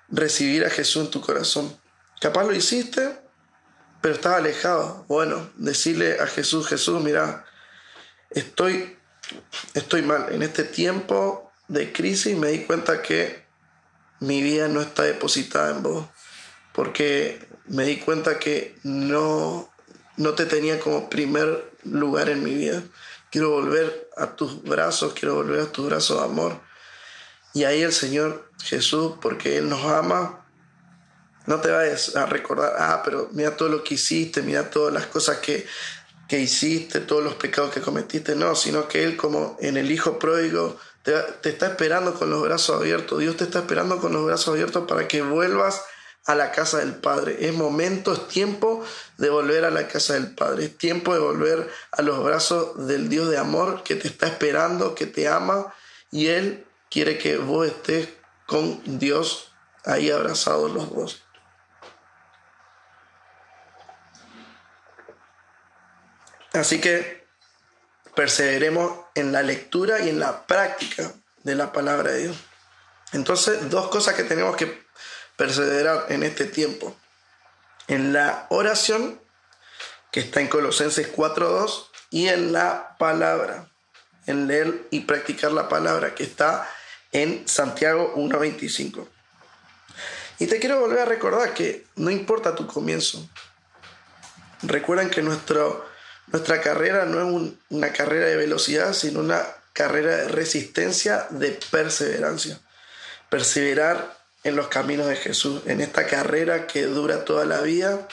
recibir 0.10 0.66
a 0.66 0.70
Jesús 0.70 1.06
en 1.06 1.12
tu 1.12 1.22
corazón. 1.22 1.76
Capaz 2.20 2.44
lo 2.44 2.54
hiciste, 2.54 3.20
pero 4.02 4.14
estás 4.14 4.36
alejado. 4.36 5.06
Bueno, 5.08 5.50
decirle 5.56 6.20
a 6.20 6.28
Jesús, 6.28 6.68
Jesús, 6.68 7.02
mira, 7.02 7.46
estoy 8.30 8.98
estoy 9.74 10.02
mal. 10.02 10.28
En 10.32 10.44
este 10.44 10.64
tiempo 10.64 11.52
de 11.68 11.92
crisis 11.92 12.38
me 12.38 12.50
di 12.50 12.64
cuenta 12.66 13.02
que 13.02 13.46
mi 14.20 14.42
vida 14.42 14.68
no 14.68 14.82
está 14.82 15.04
depositada 15.04 15.72
en 15.72 15.84
vos, 15.84 16.06
porque 16.74 17.48
me 17.68 17.86
di 17.86 17.98
cuenta 17.98 18.40
que 18.40 18.76
no, 18.84 19.72
no 20.18 20.34
te 20.34 20.46
tenía 20.46 20.80
como 20.80 21.10
primer 21.10 21.72
lugar 21.84 22.30
en 22.30 22.44
mi 22.44 22.54
vida. 22.54 22.84
Quiero 23.32 23.52
volver 23.52 24.10
a 24.18 24.36
tus 24.36 24.62
brazos, 24.64 25.14
quiero 25.14 25.36
volver 25.36 25.62
a 25.62 25.72
tus 25.72 25.88
brazos 25.88 26.20
de 26.20 26.26
amor. 26.26 26.60
Y 27.54 27.64
ahí 27.66 27.82
el 27.82 27.94
Señor 27.94 28.50
Jesús, 28.64 29.14
porque 29.22 29.58
Él 29.58 29.70
nos 29.70 29.84
ama, 29.86 30.46
no 31.46 31.60
te 31.60 31.72
vayas 31.72 32.16
a 32.16 32.26
recordar, 32.26 32.76
ah, 32.78 33.02
pero 33.04 33.30
mira 33.32 33.58
todo 33.58 33.70
lo 33.70 33.84
que 33.84 33.96
hiciste, 33.96 34.42
mira 34.42 34.70
todas 34.70 34.94
las 34.94 35.08
cosas 35.08 35.38
que, 35.38 35.66
que 36.30 36.40
hiciste, 36.40 37.00
todos 37.02 37.24
los 37.24 37.36
pecados 37.36 37.72
que 37.72 37.82
cometiste. 37.82 38.36
No, 38.36 38.56
sino 38.56 38.88
que 38.88 39.04
Él 39.04 39.18
como 39.18 39.58
en 39.60 39.78
el 39.78 39.92
Hijo 39.92 40.20
pródigo 40.20 40.78
te, 41.04 41.14
te 41.42 41.50
está 41.50 41.68
esperando 41.68 42.14
con 42.14 42.30
los 42.30 42.42
brazos 42.42 42.78
abiertos. 42.78 43.20
Dios 43.20 43.38
te 43.38 43.46
está 43.46 43.60
esperando 43.60 44.00
con 44.00 44.14
los 44.14 44.26
brazos 44.26 44.50
abiertos 44.50 44.86
para 44.88 45.08
que 45.08 45.22
vuelvas 45.22 45.84
a 46.26 46.36
la 46.36 46.52
casa 46.52 46.78
del 46.78 46.96
Padre. 46.96 47.38
Es 47.48 47.54
momento, 47.54 48.14
es 48.14 48.28
tiempo 48.28 48.84
de 49.18 49.30
volver 49.30 49.66
a 49.66 49.72
la 49.72 49.88
casa 49.88 50.14
del 50.14 50.36
Padre. 50.36 50.66
Es 50.66 50.78
tiempo 50.78 51.14
de 51.14 51.20
volver 51.20 51.70
a 51.92 52.02
los 52.02 52.24
brazos 52.24 52.88
del 52.88 53.10
Dios 53.10 53.30
de 53.30 53.38
amor 53.38 53.84
que 53.84 53.96
te 53.96 54.08
está 54.08 54.28
esperando, 54.28 54.96
que 54.96 55.08
te 55.08 55.28
ama 55.28 55.74
y 56.12 56.28
Él 56.28 56.66
quiere 56.92 57.18
que 57.18 57.38
vos 57.38 57.66
estés 57.66 58.10
con 58.46 59.00
Dios 59.00 59.52
ahí 59.86 60.12
abrazados 60.12 60.70
los 60.72 60.94
dos. 60.94 61.24
Así 66.54 66.82
que 66.82 67.26
perseveremos 68.14 69.06
en 69.16 69.32
la 69.32 69.42
lectura 69.42 70.02
y 70.02 70.10
en 70.10 70.20
la 70.20 70.46
práctica 70.46 71.14
de 71.44 71.56
la 71.56 71.72
palabra 71.72 72.12
de 72.12 72.24
Dios. 72.24 72.38
Entonces, 73.14 73.70
dos 73.70 73.88
cosas 73.88 74.16
que 74.16 74.24
tenemos 74.24 74.58
que 74.58 74.86
perseverar 75.38 76.08
en 76.10 76.24
este 76.24 76.46
tiempo. 76.46 76.96
En 77.88 78.12
la 78.12 78.48
oración, 78.50 79.20
que 80.12 80.20
está 80.20 80.42
en 80.42 80.50
Colosenses 80.50 81.12
4.2, 81.16 81.88
y 82.10 82.28
en 82.28 82.52
la 82.52 82.98
palabra, 83.00 83.70
en 84.28 84.48
leer 84.48 84.88
y 84.92 85.02
practicar 85.02 85.54
la 85.54 85.70
palabra, 85.70 86.14
que 86.14 86.24
está 86.24 86.70
en 87.12 87.48
Santiago 87.48 88.14
1.25. 88.16 89.08
Y 90.40 90.48
te 90.48 90.60
quiero 90.60 90.80
volver 90.80 91.00
a 91.00 91.06
recordar 91.06 91.54
que 91.54 91.86
no 91.96 92.10
importa 92.10 92.56
tu 92.56 92.66
comienzo. 92.68 93.30
Recuerden 94.64 95.10
que 95.10 95.22
nuestro, 95.22 95.86
nuestra 96.28 96.62
carrera 96.62 97.06
no 97.06 97.22
es 97.22 97.54
una 97.70 97.94
carrera 97.94 98.28
de 98.28 98.38
velocidad, 98.38 98.94
sino 98.94 99.20
una 99.20 99.46
carrera 99.74 100.18
de 100.18 100.28
resistencia, 100.28 101.28
de 101.30 101.60
perseverancia. 101.70 102.60
Perseverar 103.30 104.18
en 104.44 104.56
los 104.56 104.68
caminos 104.68 105.08
de 105.08 105.16
Jesús, 105.16 105.62
en 105.68 105.82
esta 105.82 106.08
carrera 106.08 106.68
que 106.68 106.84
dura 106.84 107.26
toda 107.26 107.46
la 107.46 107.62
vida 107.62 108.08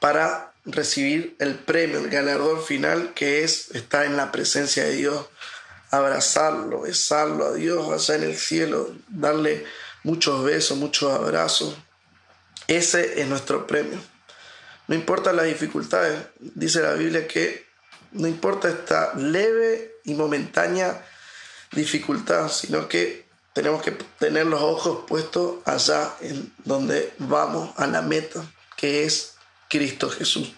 para 0.00 0.52
recibir 0.64 1.36
el 1.38 1.54
premio, 1.54 1.98
el 2.00 2.10
ganador 2.10 2.62
final 2.62 3.14
que 3.14 3.44
es 3.44 3.70
estar 3.70 4.04
en 4.04 4.16
la 4.16 4.32
presencia 4.32 4.84
de 4.84 4.92
Dios, 4.92 5.26
abrazarlo, 5.90 6.82
besarlo 6.82 7.46
a 7.46 7.52
Dios 7.54 7.92
allá 7.92 8.16
en 8.16 8.30
el 8.30 8.36
cielo, 8.36 8.94
darle 9.08 9.64
muchos 10.02 10.44
besos, 10.44 10.76
muchos 10.78 11.12
abrazos. 11.12 11.76
Ese 12.66 13.20
es 13.20 13.28
nuestro 13.28 13.66
premio. 13.66 13.98
No 14.88 14.94
importa 14.94 15.32
las 15.32 15.46
dificultades, 15.46 16.18
dice 16.38 16.80
la 16.80 16.94
Biblia 16.94 17.26
que 17.26 17.66
no 18.12 18.28
importa 18.28 18.68
esta 18.68 19.14
leve 19.14 19.96
y 20.04 20.14
momentánea 20.14 21.04
dificultad, 21.72 22.48
sino 22.50 22.88
que 22.88 23.26
tenemos 23.52 23.82
que 23.82 23.92
tener 24.18 24.46
los 24.46 24.62
ojos 24.62 25.04
puestos 25.08 25.56
allá 25.64 26.14
en 26.20 26.52
donde 26.64 27.12
vamos 27.18 27.72
a 27.76 27.86
la 27.86 28.02
meta, 28.02 28.44
que 28.76 29.04
es 29.04 29.34
Cristo 29.68 30.10
Jesús. 30.10 30.52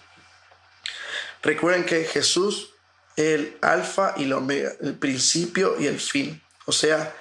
Recuerden 1.41 1.85
que 1.85 2.03
Jesús 2.03 2.71
es 2.71 2.78
el 3.19 3.57
alfa 3.61 4.13
y 4.17 4.23
el 4.23 4.33
omega, 4.33 4.71
el 4.81 4.95
principio 4.95 5.75
y 5.79 5.87
el 5.87 5.99
fin. 5.99 6.41
O 6.65 6.71
sea, 6.71 7.13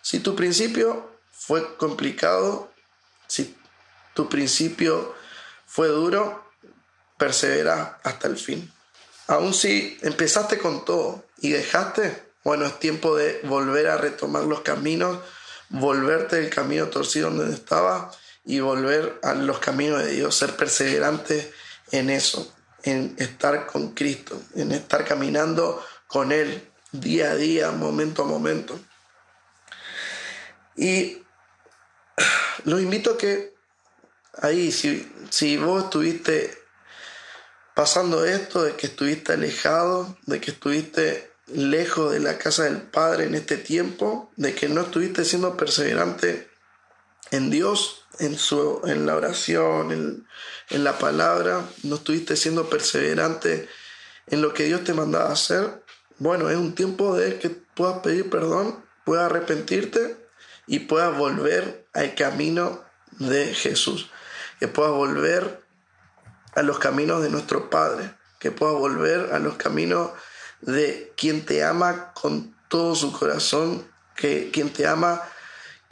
si 0.00 0.20
tu 0.20 0.36
principio 0.36 1.10
fue 1.32 1.76
complicado, 1.76 2.70
si 3.26 3.56
tu 4.14 4.28
principio 4.28 5.14
fue 5.66 5.88
duro, 5.88 6.44
persevera 7.18 7.98
hasta 8.02 8.28
el 8.28 8.36
fin. 8.36 8.72
Aun 9.26 9.52
si 9.54 9.98
empezaste 10.02 10.58
con 10.58 10.84
todo 10.84 11.24
y 11.38 11.50
dejaste, 11.50 12.22
bueno, 12.44 12.66
es 12.66 12.78
tiempo 12.78 13.16
de 13.16 13.40
volver 13.44 13.88
a 13.88 13.96
retomar 13.96 14.44
los 14.44 14.60
caminos, 14.60 15.18
volverte 15.68 16.36
del 16.36 16.50
camino 16.50 16.88
torcido 16.88 17.30
donde 17.30 17.54
estaba 17.54 18.10
y 18.44 18.60
volver 18.60 19.18
a 19.22 19.34
los 19.34 19.58
caminos 19.58 20.04
de 20.04 20.12
Dios, 20.12 20.36
ser 20.36 20.56
perseverante 20.56 21.52
en 21.92 22.10
eso, 22.10 22.52
en 22.82 23.14
estar 23.18 23.66
con 23.66 23.94
Cristo, 23.94 24.40
en 24.54 24.72
estar 24.72 25.04
caminando 25.04 25.84
con 26.06 26.32
Él 26.32 26.68
día 26.92 27.30
a 27.30 27.36
día, 27.36 27.70
momento 27.70 28.22
a 28.22 28.26
momento. 28.26 28.78
Y 30.76 31.22
los 32.64 32.80
invito 32.80 33.12
a 33.12 33.18
que 33.18 33.54
ahí, 34.40 34.72
si, 34.72 35.10
si 35.30 35.56
vos 35.56 35.84
estuviste 35.84 36.58
pasando 37.74 38.24
esto, 38.24 38.62
de 38.62 38.76
que 38.76 38.86
estuviste 38.86 39.32
alejado, 39.32 40.16
de 40.26 40.40
que 40.40 40.50
estuviste 40.50 41.32
lejos 41.46 42.12
de 42.12 42.20
la 42.20 42.38
casa 42.38 42.64
del 42.64 42.82
Padre 42.82 43.24
en 43.24 43.34
este 43.34 43.56
tiempo, 43.56 44.30
de 44.36 44.54
que 44.54 44.68
no 44.68 44.82
estuviste 44.82 45.24
siendo 45.24 45.56
perseverante 45.56 46.50
en 47.30 47.50
Dios, 47.50 48.01
en, 48.22 48.38
su, 48.38 48.80
en 48.84 49.06
la 49.06 49.16
oración, 49.16 49.92
en, 49.92 50.26
en 50.70 50.84
la 50.84 50.98
palabra, 50.98 51.64
no 51.82 51.96
estuviste 51.96 52.36
siendo 52.36 52.70
perseverante 52.70 53.68
en 54.28 54.42
lo 54.42 54.54
que 54.54 54.64
Dios 54.64 54.84
te 54.84 54.94
mandaba 54.94 55.32
hacer, 55.32 55.82
bueno, 56.18 56.50
es 56.50 56.56
un 56.56 56.74
tiempo 56.74 57.16
de 57.16 57.38
que 57.38 57.50
puedas 57.50 57.98
pedir 57.98 58.30
perdón, 58.30 58.84
puedas 59.04 59.26
arrepentirte 59.26 60.16
y 60.66 60.80
puedas 60.80 61.16
volver 61.16 61.86
al 61.92 62.14
camino 62.14 62.84
de 63.18 63.52
Jesús, 63.54 64.10
que 64.60 64.68
puedas 64.68 64.92
volver 64.92 65.60
a 66.54 66.62
los 66.62 66.78
caminos 66.78 67.22
de 67.22 67.30
nuestro 67.30 67.70
Padre, 67.70 68.14
que 68.38 68.52
puedas 68.52 68.76
volver 68.76 69.32
a 69.32 69.40
los 69.40 69.56
caminos 69.56 70.10
de 70.60 71.12
quien 71.16 71.44
te 71.44 71.64
ama 71.64 72.12
con 72.14 72.56
todo 72.68 72.94
su 72.94 73.12
corazón, 73.12 73.84
que 74.14 74.50
quien 74.52 74.72
te 74.72 74.86
ama 74.86 75.22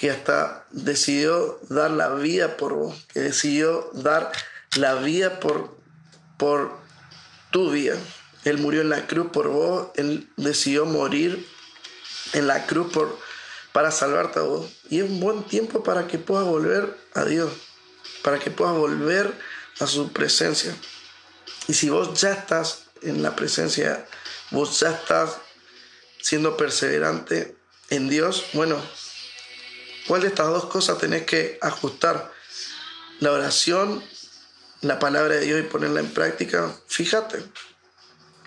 que 0.00 0.10
hasta 0.10 0.64
decidió 0.70 1.60
dar 1.68 1.90
la 1.90 2.08
vida 2.14 2.56
por 2.56 2.72
vos, 2.72 3.06
que 3.12 3.20
decidió 3.20 3.90
dar 3.92 4.32
la 4.74 4.94
vida 4.94 5.40
por, 5.40 5.76
por 6.38 6.72
tu 7.50 7.70
vida. 7.70 7.98
Él 8.44 8.56
murió 8.56 8.80
en 8.80 8.88
la 8.88 9.06
cruz 9.06 9.26
por 9.30 9.48
vos, 9.48 9.88
Él 9.96 10.26
decidió 10.38 10.86
morir 10.86 11.46
en 12.32 12.46
la 12.46 12.64
cruz 12.64 12.90
por, 12.94 13.18
para 13.72 13.90
salvarte 13.90 14.38
a 14.38 14.42
vos. 14.42 14.70
Y 14.88 15.00
es 15.00 15.04
un 15.04 15.20
buen 15.20 15.42
tiempo 15.42 15.82
para 15.82 16.06
que 16.06 16.16
puedas 16.16 16.46
volver 16.46 16.96
a 17.12 17.26
Dios, 17.26 17.52
para 18.22 18.38
que 18.38 18.50
puedas 18.50 18.74
volver 18.74 19.30
a 19.80 19.86
su 19.86 20.14
presencia. 20.14 20.74
Y 21.68 21.74
si 21.74 21.90
vos 21.90 22.18
ya 22.18 22.32
estás 22.32 22.84
en 23.02 23.22
la 23.22 23.36
presencia 23.36 24.06
vos 24.50 24.80
ya 24.80 24.92
estás 24.92 25.36
siendo 26.22 26.56
perseverante 26.56 27.54
en 27.90 28.08
Dios, 28.08 28.46
bueno, 28.54 28.80
¿cuál 30.06 30.22
de 30.22 30.28
estas 30.28 30.48
dos 30.48 30.66
cosas 30.66 30.98
tenés 30.98 31.24
que 31.24 31.58
ajustar? 31.60 32.32
La 33.20 33.32
oración, 33.32 34.02
la 34.80 34.98
palabra 34.98 35.34
de 35.34 35.40
Dios 35.42 35.60
y 35.60 35.64
ponerla 35.64 36.00
en 36.00 36.10
práctica, 36.12 36.74
fíjate. 36.86 37.42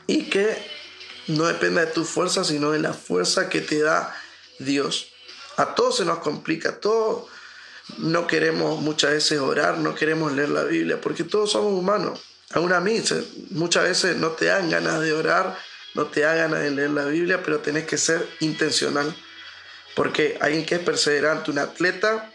Y 0.07 0.29
que 0.29 0.57
no 1.27 1.45
dependa 1.45 1.85
de 1.85 1.91
tu 1.91 2.05
fuerza, 2.05 2.43
sino 2.43 2.71
de 2.71 2.79
la 2.79 2.93
fuerza 2.93 3.49
que 3.49 3.61
te 3.61 3.79
da 3.81 4.15
Dios. 4.59 5.07
A 5.57 5.75
todos 5.75 5.97
se 5.97 6.05
nos 6.05 6.19
complica, 6.19 6.79
todos 6.79 7.29
no 7.97 8.27
queremos 8.27 8.81
muchas 8.81 9.11
veces 9.11 9.39
orar, 9.39 9.77
no 9.77 9.93
queremos 9.93 10.31
leer 10.31 10.49
la 10.49 10.63
Biblia, 10.63 10.99
porque 10.99 11.23
todos 11.23 11.51
somos 11.51 11.73
humanos. 11.73 12.19
Aún 12.51 12.71
a 12.73 12.79
mí 12.79 13.01
muchas 13.51 13.83
veces 13.83 14.17
no 14.17 14.31
te 14.31 14.45
dan 14.45 14.69
ganas 14.69 15.01
de 15.01 15.13
orar, 15.13 15.57
no 15.95 16.07
te 16.07 16.25
hagan 16.25 16.51
de 16.51 16.71
leer 16.71 16.91
la 16.91 17.05
Biblia, 17.05 17.41
pero 17.43 17.59
tenés 17.59 17.85
que 17.85 17.97
ser 17.97 18.27
intencional. 18.39 19.13
Porque 19.95 20.37
alguien 20.41 20.65
que 20.65 20.75
es 20.75 20.81
perseverante, 20.81 21.51
un 21.51 21.59
atleta, 21.59 22.33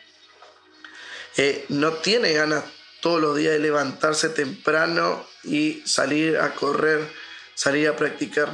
eh, 1.36 1.64
no 1.68 1.92
tiene 1.94 2.32
ganas 2.32 2.64
todos 3.00 3.20
los 3.20 3.36
días 3.36 3.52
de 3.52 3.60
levantarse 3.60 4.28
temprano 4.28 5.24
y 5.44 5.82
salir 5.86 6.38
a 6.38 6.54
correr, 6.54 7.08
salir 7.54 7.88
a 7.88 7.96
practicar, 7.96 8.50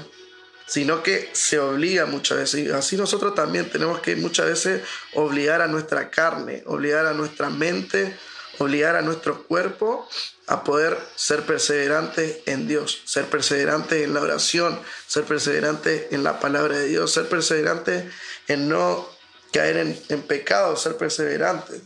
sino 0.66 1.02
que 1.02 1.30
se 1.32 1.58
obliga 1.58 2.06
muchas 2.06 2.38
veces. 2.38 2.72
Así 2.72 2.96
nosotros 2.96 3.34
también 3.34 3.70
tenemos 3.70 4.00
que 4.00 4.16
muchas 4.16 4.46
veces 4.46 4.82
obligar 5.14 5.62
a 5.62 5.66
nuestra 5.66 6.10
carne, 6.10 6.62
obligar 6.66 7.06
a 7.06 7.14
nuestra 7.14 7.50
mente, 7.50 8.16
obligar 8.58 8.96
a 8.96 9.02
nuestro 9.02 9.44
cuerpo 9.44 10.08
a 10.46 10.62
poder 10.62 10.98
ser 11.16 11.42
perseverante 11.42 12.42
en 12.46 12.68
Dios, 12.68 13.00
ser 13.06 13.24
perseverante 13.26 14.04
en 14.04 14.12
la 14.12 14.20
oración, 14.20 14.78
ser 15.06 15.24
perseverante 15.24 16.08
en 16.10 16.22
la 16.22 16.38
palabra 16.38 16.76
de 16.76 16.86
Dios, 16.86 17.12
ser 17.12 17.28
perseverante 17.28 18.10
en 18.48 18.68
no 18.68 19.08
caer 19.52 19.96
en, 20.08 20.22
pecado, 20.22 20.76
ser 20.76 20.96
perseverante. 20.96 21.80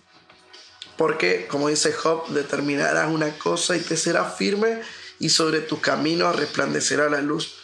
Porque, 0.96 1.46
como 1.46 1.68
dice 1.68 1.92
Job, 1.92 2.28
determinarás 2.28 3.08
una 3.08 3.38
cosa 3.38 3.76
y 3.76 3.80
te 3.80 3.96
será 3.96 4.24
firme 4.24 4.80
y 5.18 5.28
sobre 5.28 5.60
tus 5.60 5.80
caminos 5.80 6.36
resplandecerá 6.36 7.08
la 7.08 7.20
luz. 7.20 7.54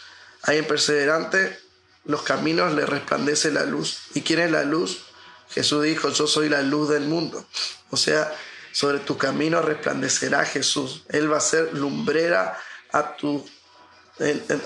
Hay 0.42 0.59
en 0.59 0.66
perseverante 0.66 1.59
los 2.04 2.22
caminos 2.22 2.74
le 2.74 2.85
resplandece 2.87 3.50
la 3.50 3.64
luz. 3.64 3.98
¿Y 4.14 4.20
quién 4.20 4.40
es 4.40 4.50
la 4.50 4.64
luz? 4.64 5.04
Jesús 5.50 5.83
dijo, 5.83 6.11
yo 6.11 6.26
soy 6.26 6.48
la 6.48 6.62
luz 6.62 6.90
del 6.90 7.04
mundo. 7.04 7.46
O 7.90 7.96
sea, 7.96 8.33
sobre 8.72 8.98
tu 8.98 9.16
camino 9.16 9.62
resplandecerá 9.62 10.44
Jesús. 10.44 11.04
Él 11.09 11.33
va 11.33 11.38
a 11.38 11.40
ser 11.40 11.72
lumbrera 11.72 12.59
a 12.92 13.16
tu, 13.16 13.48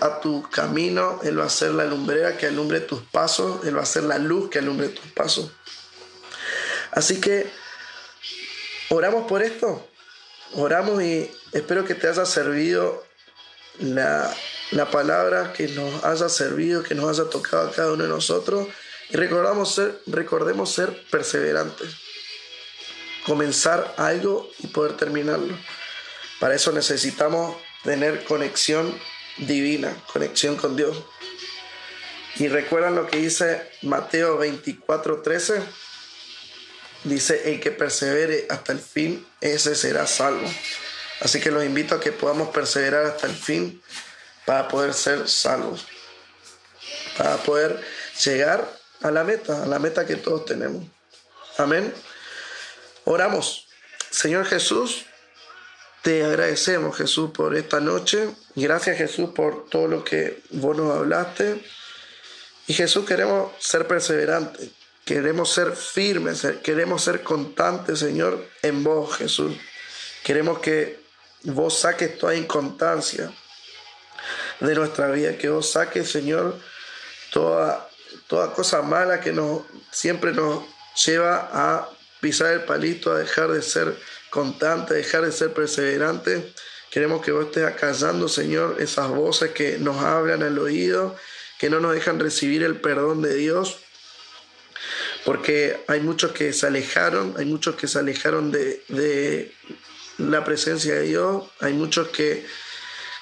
a 0.00 0.20
tu 0.20 0.48
camino. 0.50 1.20
Él 1.22 1.38
va 1.38 1.44
a 1.44 1.50
ser 1.50 1.72
la 1.72 1.84
lumbrera 1.84 2.36
que 2.36 2.46
alumbre 2.46 2.80
tus 2.80 3.02
pasos. 3.02 3.64
Él 3.66 3.76
va 3.76 3.82
a 3.82 3.86
ser 3.86 4.04
la 4.04 4.18
luz 4.18 4.50
que 4.50 4.58
alumbre 4.58 4.88
tus 4.88 5.10
pasos. 5.12 5.50
Así 6.90 7.20
que 7.20 7.50
oramos 8.90 9.26
por 9.26 9.42
esto. 9.42 9.86
Oramos 10.54 11.02
y 11.02 11.30
espero 11.52 11.84
que 11.84 11.94
te 11.94 12.08
haya 12.08 12.24
servido 12.24 13.04
la, 13.78 14.34
la 14.70 14.90
palabra, 14.90 15.52
que 15.52 15.68
nos 15.68 16.04
haya 16.04 16.28
servido, 16.28 16.82
que 16.82 16.94
nos 16.94 17.18
haya 17.18 17.28
tocado 17.28 17.68
a 17.68 17.72
cada 17.72 17.92
uno 17.92 18.04
de 18.04 18.08
nosotros. 18.08 18.68
Y 19.10 19.16
recordamos 19.16 19.74
ser, 19.74 20.00
recordemos 20.06 20.72
ser 20.72 21.04
perseverantes 21.10 22.08
comenzar 23.28 23.94
algo 23.98 24.50
y 24.58 24.68
poder 24.68 24.96
terminarlo. 24.96 25.54
Para 26.40 26.54
eso 26.54 26.72
necesitamos 26.72 27.56
tener 27.84 28.24
conexión 28.24 28.98
divina, 29.38 29.96
conexión 30.12 30.56
con 30.56 30.76
Dios. 30.76 31.04
Y 32.36 32.48
recuerdan 32.48 32.94
lo 32.94 33.06
que 33.06 33.18
dice 33.18 33.68
Mateo 33.82 34.38
24, 34.38 35.22
13. 35.22 35.62
Dice, 37.04 37.52
el 37.52 37.60
que 37.60 37.70
persevere 37.70 38.46
hasta 38.50 38.72
el 38.72 38.80
fin, 38.80 39.26
ese 39.40 39.74
será 39.74 40.06
salvo. 40.06 40.48
Así 41.20 41.40
que 41.40 41.50
los 41.50 41.64
invito 41.64 41.94
a 41.94 42.00
que 42.00 42.12
podamos 42.12 42.48
perseverar 42.50 43.06
hasta 43.06 43.26
el 43.26 43.34
fin 43.34 43.82
para 44.44 44.68
poder 44.68 44.94
ser 44.94 45.28
salvos. 45.28 45.86
Para 47.16 47.36
poder 47.38 47.80
llegar 48.24 48.72
a 49.02 49.10
la 49.10 49.24
meta, 49.24 49.62
a 49.64 49.66
la 49.66 49.78
meta 49.78 50.06
que 50.06 50.16
todos 50.16 50.44
tenemos. 50.44 50.84
Amén. 51.56 51.92
Oramos. 53.04 53.66
Señor 54.10 54.46
Jesús, 54.46 55.06
te 56.08 56.24
agradecemos 56.24 56.96
Jesús 56.96 57.32
por 57.32 57.54
esta 57.54 57.80
noche. 57.80 58.30
Gracias 58.54 58.96
Jesús 58.96 59.28
por 59.34 59.68
todo 59.68 59.88
lo 59.88 60.04
que 60.04 60.42
vos 60.52 60.74
nos 60.74 60.96
hablaste. 60.96 61.62
Y 62.66 62.72
Jesús 62.72 63.04
queremos 63.04 63.52
ser 63.58 63.86
perseverantes, 63.86 64.70
queremos 65.04 65.52
ser 65.52 65.76
firmes, 65.76 66.46
queremos 66.62 67.04
ser 67.04 67.22
constantes 67.22 67.98
Señor 67.98 68.42
en 68.62 68.82
vos 68.82 69.18
Jesús. 69.18 69.54
Queremos 70.24 70.60
que 70.60 70.98
vos 71.42 71.78
saques 71.78 72.16
toda 72.16 72.34
inconstancia 72.34 73.30
de 74.60 74.74
nuestra 74.74 75.08
vida, 75.08 75.36
que 75.36 75.50
vos 75.50 75.70
saques 75.70 76.10
Señor 76.10 76.58
toda, 77.30 77.86
toda 78.28 78.54
cosa 78.54 78.80
mala 78.80 79.20
que 79.20 79.34
nos, 79.34 79.60
siempre 79.90 80.32
nos 80.32 80.64
lleva 81.04 81.50
a 81.52 81.90
pisar 82.22 82.54
el 82.54 82.64
palito, 82.64 83.12
a 83.12 83.18
dejar 83.18 83.52
de 83.52 83.60
ser 83.60 83.94
constante, 84.30 84.94
dejar 84.94 85.24
de 85.24 85.32
ser 85.32 85.52
perseverante. 85.52 86.52
Queremos 86.90 87.22
que 87.22 87.32
vos 87.32 87.46
estés 87.46 87.64
acallando, 87.64 88.28
Señor, 88.28 88.76
esas 88.80 89.08
voces 89.08 89.50
que 89.50 89.78
nos 89.78 90.02
hablan 90.02 90.42
al 90.42 90.58
oído, 90.58 91.16
que 91.58 91.68
no 91.70 91.80
nos 91.80 91.94
dejan 91.94 92.18
recibir 92.18 92.62
el 92.62 92.80
perdón 92.80 93.22
de 93.22 93.34
Dios. 93.34 93.78
Porque 95.24 95.84
hay 95.88 96.00
muchos 96.00 96.32
que 96.32 96.52
se 96.52 96.66
alejaron, 96.66 97.34
hay 97.36 97.44
muchos 97.44 97.74
que 97.74 97.88
se 97.88 97.98
alejaron 97.98 98.50
de, 98.50 98.82
de 98.88 99.52
la 100.16 100.44
presencia 100.44 100.94
de 100.94 101.02
Dios, 101.02 101.44
hay 101.60 101.74
muchos 101.74 102.08
que 102.08 102.46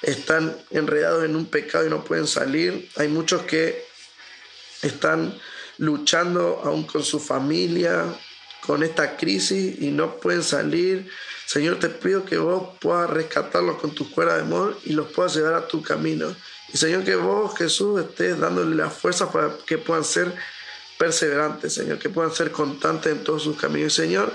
están 0.01 0.55
enredados 0.71 1.25
en 1.25 1.35
un 1.35 1.47
pecado 1.47 1.85
y 1.85 1.89
no 1.89 2.03
pueden 2.03 2.27
salir, 2.27 2.89
hay 2.95 3.07
muchos 3.07 3.41
que 3.43 3.85
están 4.81 5.37
luchando 5.77 6.61
aún 6.63 6.85
con 6.85 7.03
su 7.03 7.19
familia, 7.19 8.05
con 8.67 8.83
esta 8.83 9.15
crisis 9.15 9.81
y 9.81 9.91
no 9.91 10.17
pueden 10.17 10.43
salir. 10.43 11.09
Señor, 11.45 11.79
te 11.79 11.87
pido 11.87 12.25
que 12.25 12.37
vos 12.37 12.77
puedas 12.81 13.09
rescatarlos 13.09 13.77
con 13.77 13.95
tu 13.95 14.11
cuerda 14.11 14.35
de 14.35 14.41
amor 14.41 14.77
y 14.83 14.91
los 14.91 15.07
puedas 15.07 15.33
llevar 15.35 15.53
a 15.53 15.67
tu 15.67 15.81
camino. 15.81 16.35
Y 16.73 16.77
Señor, 16.77 17.05
que 17.05 17.15
vos, 17.15 17.57
Jesús, 17.57 18.01
estés 18.01 18.37
dándole 18.37 18.75
la 18.75 18.89
fuerza 18.89 19.31
para 19.31 19.53
que 19.65 19.77
puedan 19.77 20.03
ser 20.03 20.35
perseverantes, 20.97 21.73
Señor, 21.73 21.97
que 21.97 22.09
puedan 22.09 22.33
ser 22.33 22.51
constantes 22.51 23.13
en 23.13 23.23
todos 23.23 23.43
sus 23.43 23.55
caminos. 23.55 23.93
Señor, 23.93 24.33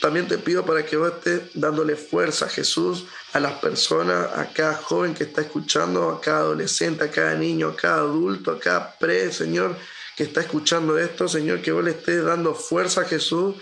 también 0.00 0.28
te 0.28 0.38
pido 0.38 0.64
para 0.64 0.86
que 0.86 0.96
vos 0.96 1.12
estés 1.12 1.42
dándole 1.54 1.96
fuerza, 1.96 2.48
Jesús, 2.48 3.06
a 3.32 3.40
las 3.40 3.54
personas, 3.54 4.28
a 4.36 4.52
cada 4.52 4.74
joven 4.74 5.12
que 5.12 5.24
está 5.24 5.40
escuchando, 5.40 6.10
a 6.10 6.20
cada 6.20 6.38
adolescente, 6.38 7.02
a 7.02 7.10
cada 7.10 7.34
niño, 7.34 7.70
a 7.70 7.76
cada 7.76 7.96
adulto, 7.96 8.52
a 8.52 8.60
cada 8.60 8.96
pre, 8.96 9.32
Señor 9.32 9.76
que 10.16 10.24
está 10.24 10.40
escuchando 10.40 10.98
esto, 10.98 11.28
Señor, 11.28 11.60
que 11.60 11.72
vos 11.72 11.84
le 11.84 11.90
estés 11.90 12.24
dando 12.24 12.54
fuerza 12.54 13.02
a 13.02 13.04
Jesús 13.04 13.54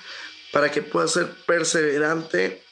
para 0.52 0.70
que 0.70 0.82
pueda 0.82 1.08
ser 1.08 1.28
perseverante 1.46 2.62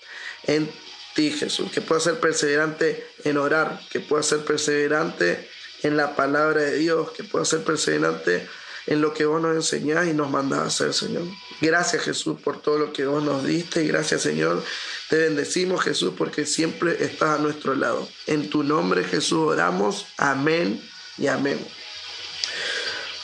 en 0.44 0.70
ti, 1.14 1.32
Jesús, 1.32 1.70
que 1.72 1.80
pueda 1.80 2.00
ser 2.00 2.20
perseverante 2.20 3.04
en 3.24 3.36
orar, 3.36 3.80
que 3.90 4.00
pueda 4.00 4.22
ser 4.22 4.44
perseverante 4.44 5.48
en 5.82 5.96
la 5.96 6.14
palabra 6.14 6.62
de 6.62 6.78
Dios, 6.78 7.10
que 7.10 7.24
pueda 7.24 7.44
ser 7.44 7.64
perseverante 7.64 8.48
en 8.86 9.00
lo 9.00 9.12
que 9.12 9.24
vos 9.24 9.42
nos 9.42 9.54
enseñás 9.54 10.06
y 10.08 10.12
nos 10.12 10.30
mandás 10.30 10.60
a 10.60 10.66
hacer, 10.66 10.94
Señor. 10.94 11.24
Gracias, 11.60 12.04
Jesús, 12.04 12.40
por 12.40 12.62
todo 12.62 12.78
lo 12.78 12.92
que 12.92 13.04
vos 13.04 13.22
nos 13.22 13.44
diste. 13.44 13.84
Gracias, 13.84 14.22
Señor. 14.22 14.62
Te 15.08 15.16
bendecimos, 15.16 15.82
Jesús, 15.82 16.14
porque 16.16 16.46
siempre 16.46 17.04
estás 17.04 17.38
a 17.38 17.42
nuestro 17.42 17.74
lado. 17.74 18.08
En 18.26 18.48
tu 18.48 18.62
nombre, 18.62 19.04
Jesús, 19.04 19.40
oramos. 19.40 20.06
Amén 20.16 20.82
y 21.18 21.26
amén. 21.26 21.58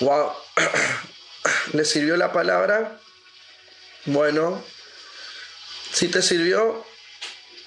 Wow. 0.00 0.47
¿Le 1.72 1.84
sirvió 1.84 2.16
la 2.16 2.32
palabra? 2.32 3.00
Bueno, 4.06 4.62
si 5.92 6.08
te 6.08 6.22
sirvió, 6.22 6.84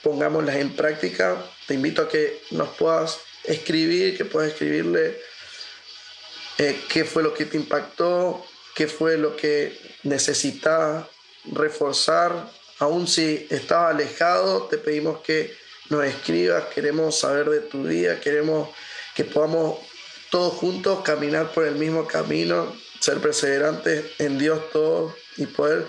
pongámoslas 0.01 0.57
en 0.57 0.75
práctica. 0.75 1.37
Te 1.67 1.75
invito 1.75 2.03
a 2.03 2.09
que 2.09 2.41
nos 2.51 2.69
puedas 2.69 3.19
escribir, 3.43 4.17
que 4.17 4.25
puedas 4.25 4.51
escribirle 4.51 5.19
eh, 6.57 6.79
qué 6.89 7.05
fue 7.05 7.23
lo 7.23 7.33
que 7.33 7.45
te 7.45 7.57
impactó, 7.57 8.45
qué 8.75 8.87
fue 8.87 9.17
lo 9.17 9.35
que 9.35 9.79
necesitas 10.03 11.05
reforzar. 11.45 12.49
Aún 12.79 13.07
si 13.07 13.47
estabas 13.49 13.95
alejado, 13.95 14.63
te 14.63 14.77
pedimos 14.77 15.21
que 15.21 15.55
nos 15.89 16.05
escribas, 16.05 16.65
queremos 16.73 17.19
saber 17.19 17.49
de 17.49 17.59
tu 17.59 17.85
día, 17.85 18.19
queremos 18.19 18.69
que 19.15 19.25
podamos 19.25 19.79
todos 20.31 20.53
juntos 20.53 21.03
caminar 21.03 21.51
por 21.51 21.67
el 21.67 21.75
mismo 21.75 22.07
camino, 22.07 22.73
ser 22.99 23.19
perseverantes 23.19 24.05
en 24.17 24.39
Dios 24.39 24.71
todos 24.71 25.13
y 25.37 25.45
poder 25.45 25.85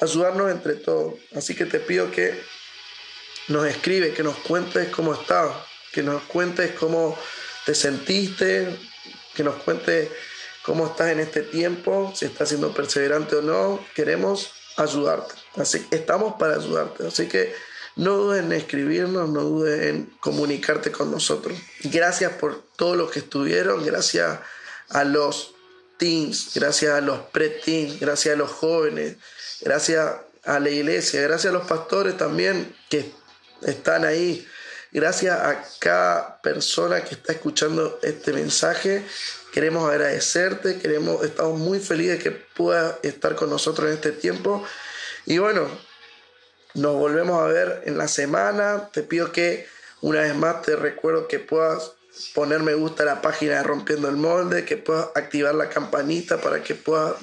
ayudarnos 0.00 0.50
entre 0.50 0.74
todos. 0.74 1.14
Así 1.34 1.54
que 1.54 1.64
te 1.64 1.78
pido 1.78 2.10
que 2.10 2.38
nos 3.46 3.66
escribes, 3.66 4.14
que 4.14 4.22
nos 4.22 4.36
cuentes 4.38 4.88
cómo 4.88 5.14
estás, 5.14 5.52
que 5.92 6.02
nos 6.02 6.22
cuentes 6.24 6.72
cómo 6.72 7.16
te 7.64 7.74
sentiste, 7.74 8.76
que 9.34 9.44
nos 9.44 9.54
cuentes 9.62 10.08
cómo 10.62 10.86
estás 10.86 11.12
en 11.12 11.20
este 11.20 11.42
tiempo, 11.42 12.12
si 12.14 12.26
estás 12.26 12.48
siendo 12.48 12.74
perseverante 12.74 13.36
o 13.36 13.42
no. 13.42 13.84
Queremos 13.94 14.52
ayudarte. 14.76 15.34
Así 15.56 15.86
estamos 15.92 16.34
para 16.38 16.56
ayudarte. 16.56 17.06
Así 17.06 17.28
que 17.28 17.54
no 17.98 18.16
dudes 18.16 18.44
en 18.44 18.52
escribirnos, 18.52 19.28
no 19.28 19.42
dudes 19.42 19.86
en 19.86 20.06
comunicarte 20.20 20.90
con 20.90 21.10
nosotros. 21.10 21.58
Gracias 21.82 22.32
por 22.32 22.62
todos 22.76 22.96
los 22.96 23.10
que 23.10 23.18
estuvieron, 23.18 23.84
gracias 23.84 24.38
a 24.88 25.04
los 25.04 25.54
teens, 25.98 26.52
gracias 26.54 26.94
a 26.94 27.00
los 27.00 27.18
pre-teens, 27.32 27.98
gracias 27.98 28.34
a 28.34 28.38
los 28.38 28.52
jóvenes, 28.52 29.16
gracias 29.60 30.12
a 30.44 30.60
la 30.60 30.70
iglesia, 30.70 31.20
gracias 31.22 31.52
a 31.52 31.56
los 31.58 31.66
pastores 31.66 32.16
también 32.16 32.74
que 32.88 33.10
están 33.62 34.04
ahí. 34.04 34.46
Gracias 34.90 35.38
a 35.38 35.62
cada 35.80 36.40
persona 36.40 37.04
que 37.04 37.16
está 37.16 37.32
escuchando 37.32 37.98
este 38.02 38.32
mensaje. 38.32 39.04
Queremos 39.52 39.90
agradecerte, 39.90 40.78
queremos, 40.78 41.22
estamos 41.24 41.58
muy 41.58 41.78
felices 41.78 42.18
de 42.18 42.22
que 42.22 42.30
puedas 42.30 42.94
estar 43.02 43.34
con 43.34 43.50
nosotros 43.50 43.88
en 43.88 43.94
este 43.94 44.12
tiempo. 44.12 44.64
Y 45.26 45.38
bueno, 45.38 45.68
nos 46.78 46.94
volvemos 46.96 47.42
a 47.42 47.46
ver 47.46 47.82
en 47.86 47.98
la 47.98 48.08
semana. 48.08 48.88
Te 48.92 49.02
pido 49.02 49.32
que 49.32 49.66
una 50.00 50.20
vez 50.20 50.34
más 50.34 50.62
te 50.62 50.76
recuerdo 50.76 51.28
que 51.28 51.38
puedas 51.38 51.92
poner 52.34 52.60
me 52.60 52.74
gusta 52.74 53.02
a 53.02 53.06
la 53.06 53.22
página 53.22 53.56
de 53.56 53.62
Rompiendo 53.62 54.08
el 54.08 54.16
Molde, 54.16 54.64
que 54.64 54.76
puedas 54.76 55.08
activar 55.14 55.54
la 55.54 55.68
campanita 55.68 56.40
para 56.40 56.62
que 56.62 56.74
puedas 56.74 57.14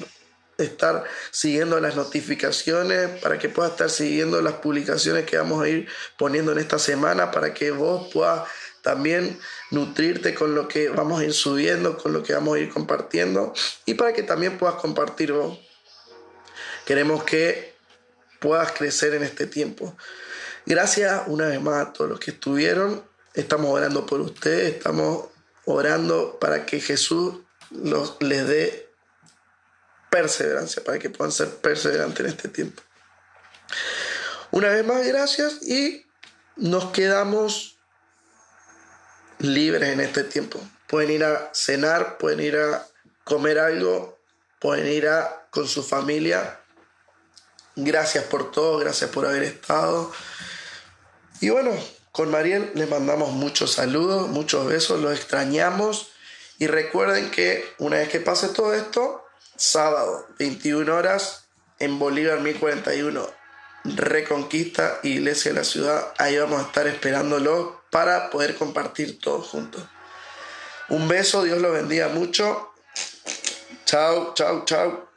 estar 0.58 1.04
siguiendo 1.32 1.80
las 1.80 1.96
notificaciones, 1.96 3.22
para 3.22 3.38
que 3.38 3.50
puedas 3.50 3.72
estar 3.72 3.90
siguiendo 3.90 4.42
las 4.42 4.54
publicaciones 4.56 5.26
que 5.26 5.38
vamos 5.38 5.64
a 5.64 5.70
ir 5.70 5.88
poniendo 6.18 6.54
en 6.54 6.60
esta 6.60 6.80
semana, 6.80 7.32
para 7.32 7.54
que 7.54 7.72
vos 7.72 8.10
puedas 8.14 8.48
también 8.82 9.38
nutrirte 9.72 10.34
con 10.34 10.56
lo 10.56 10.68
que 10.68 10.90
vamos 10.90 11.20
a 11.20 11.26
ir 11.26 11.34
subiendo, 11.34 11.98
con 11.98 12.14
lo 12.14 12.24
que 12.24 12.34
vamos 12.34 12.56
a 12.56 12.60
ir 12.60 12.70
compartiendo 12.70 13.54
y 13.86 13.96
para 13.96 14.14
que 14.14 14.24
también 14.24 14.58
puedas 14.58 14.76
compartir 14.76 15.34
vos. 15.34 15.60
Queremos 16.86 17.24
que 17.24 17.75
puedas 18.46 18.72
crecer 18.74 19.16
en 19.16 19.24
este 19.24 19.48
tiempo. 19.48 19.98
Gracias 20.68 21.24
una 21.26 21.48
vez 21.48 21.60
más 21.60 21.88
a 21.88 21.94
todos 21.94 22.12
los 22.12 22.20
que 22.20 22.30
estuvieron. 22.30 23.04
Estamos 23.34 23.72
orando 23.72 24.06
por 24.06 24.22
ustedes, 24.22 24.76
estamos 24.76 25.26
orando 25.66 26.38
para 26.40 26.64
que 26.68 26.80
Jesús 26.80 27.40
los, 27.72 28.18
les 28.20 28.48
dé 28.48 28.90
perseverancia, 30.12 30.84
para 30.84 31.00
que 31.00 31.10
puedan 31.10 31.32
ser 31.32 31.50
perseverantes 31.56 32.20
en 32.20 32.26
este 32.28 32.48
tiempo. 32.48 32.84
Una 34.52 34.70
vez 34.70 34.86
más, 34.86 35.06
gracias 35.08 35.64
y 35.64 36.06
nos 36.56 36.92
quedamos 36.92 37.80
libres 39.40 39.90
en 39.90 40.02
este 40.02 40.24
tiempo. 40.24 40.62
Pueden 40.88 41.10
ir 41.10 41.24
a 41.24 41.50
cenar, 41.52 42.20
pueden 42.20 42.42
ir 42.42 42.58
a 42.58 42.86
comer 43.24 43.58
algo, 43.58 44.20
pueden 44.60 44.88
ir 44.88 45.08
a 45.08 45.48
con 45.50 45.68
su 45.68 45.82
familia. 45.82 46.60
Gracias 47.76 48.24
por 48.26 48.52
todo, 48.52 48.78
gracias 48.78 49.10
por 49.10 49.26
haber 49.26 49.44
estado. 49.44 50.12
Y 51.42 51.50
bueno, 51.50 51.72
con 52.12 52.32
Mariel 52.32 52.72
les 52.76 52.90
mandamos 52.90 53.32
muchos 53.32 53.74
saludos, 53.74 54.30
muchos 54.30 54.66
besos, 54.68 55.02
los 55.02 55.14
extrañamos. 55.14 56.12
Y 56.58 56.68
recuerden 56.68 57.32
que 57.32 57.66
una 57.80 57.98
vez 57.98 58.08
que 58.08 58.22
pase 58.22 58.48
todo 58.48 58.74
esto, 58.74 59.26
sábado, 59.58 60.26
21 60.40 60.96
horas, 60.96 61.46
en 61.80 62.00
Bolívar 62.00 62.40
1041, 62.40 63.28
Reconquista, 63.84 65.00
Iglesia 65.04 65.52
de 65.52 65.60
la 65.60 65.66
Ciudad. 65.66 66.14
Ahí 66.18 66.38
vamos 66.38 66.64
a 66.64 66.68
estar 66.68 66.88
esperándolo 66.88 67.84
para 67.92 68.30
poder 68.30 68.56
compartir 68.56 69.20
todos 69.20 69.48
juntos. 69.48 69.84
Un 70.90 71.08
beso, 71.08 71.44
Dios 71.44 71.62
los 71.62 71.74
bendiga 71.74 72.08
mucho. 72.08 72.72
Chao, 73.86 74.34
chao, 74.34 74.64
chao. 74.66 75.15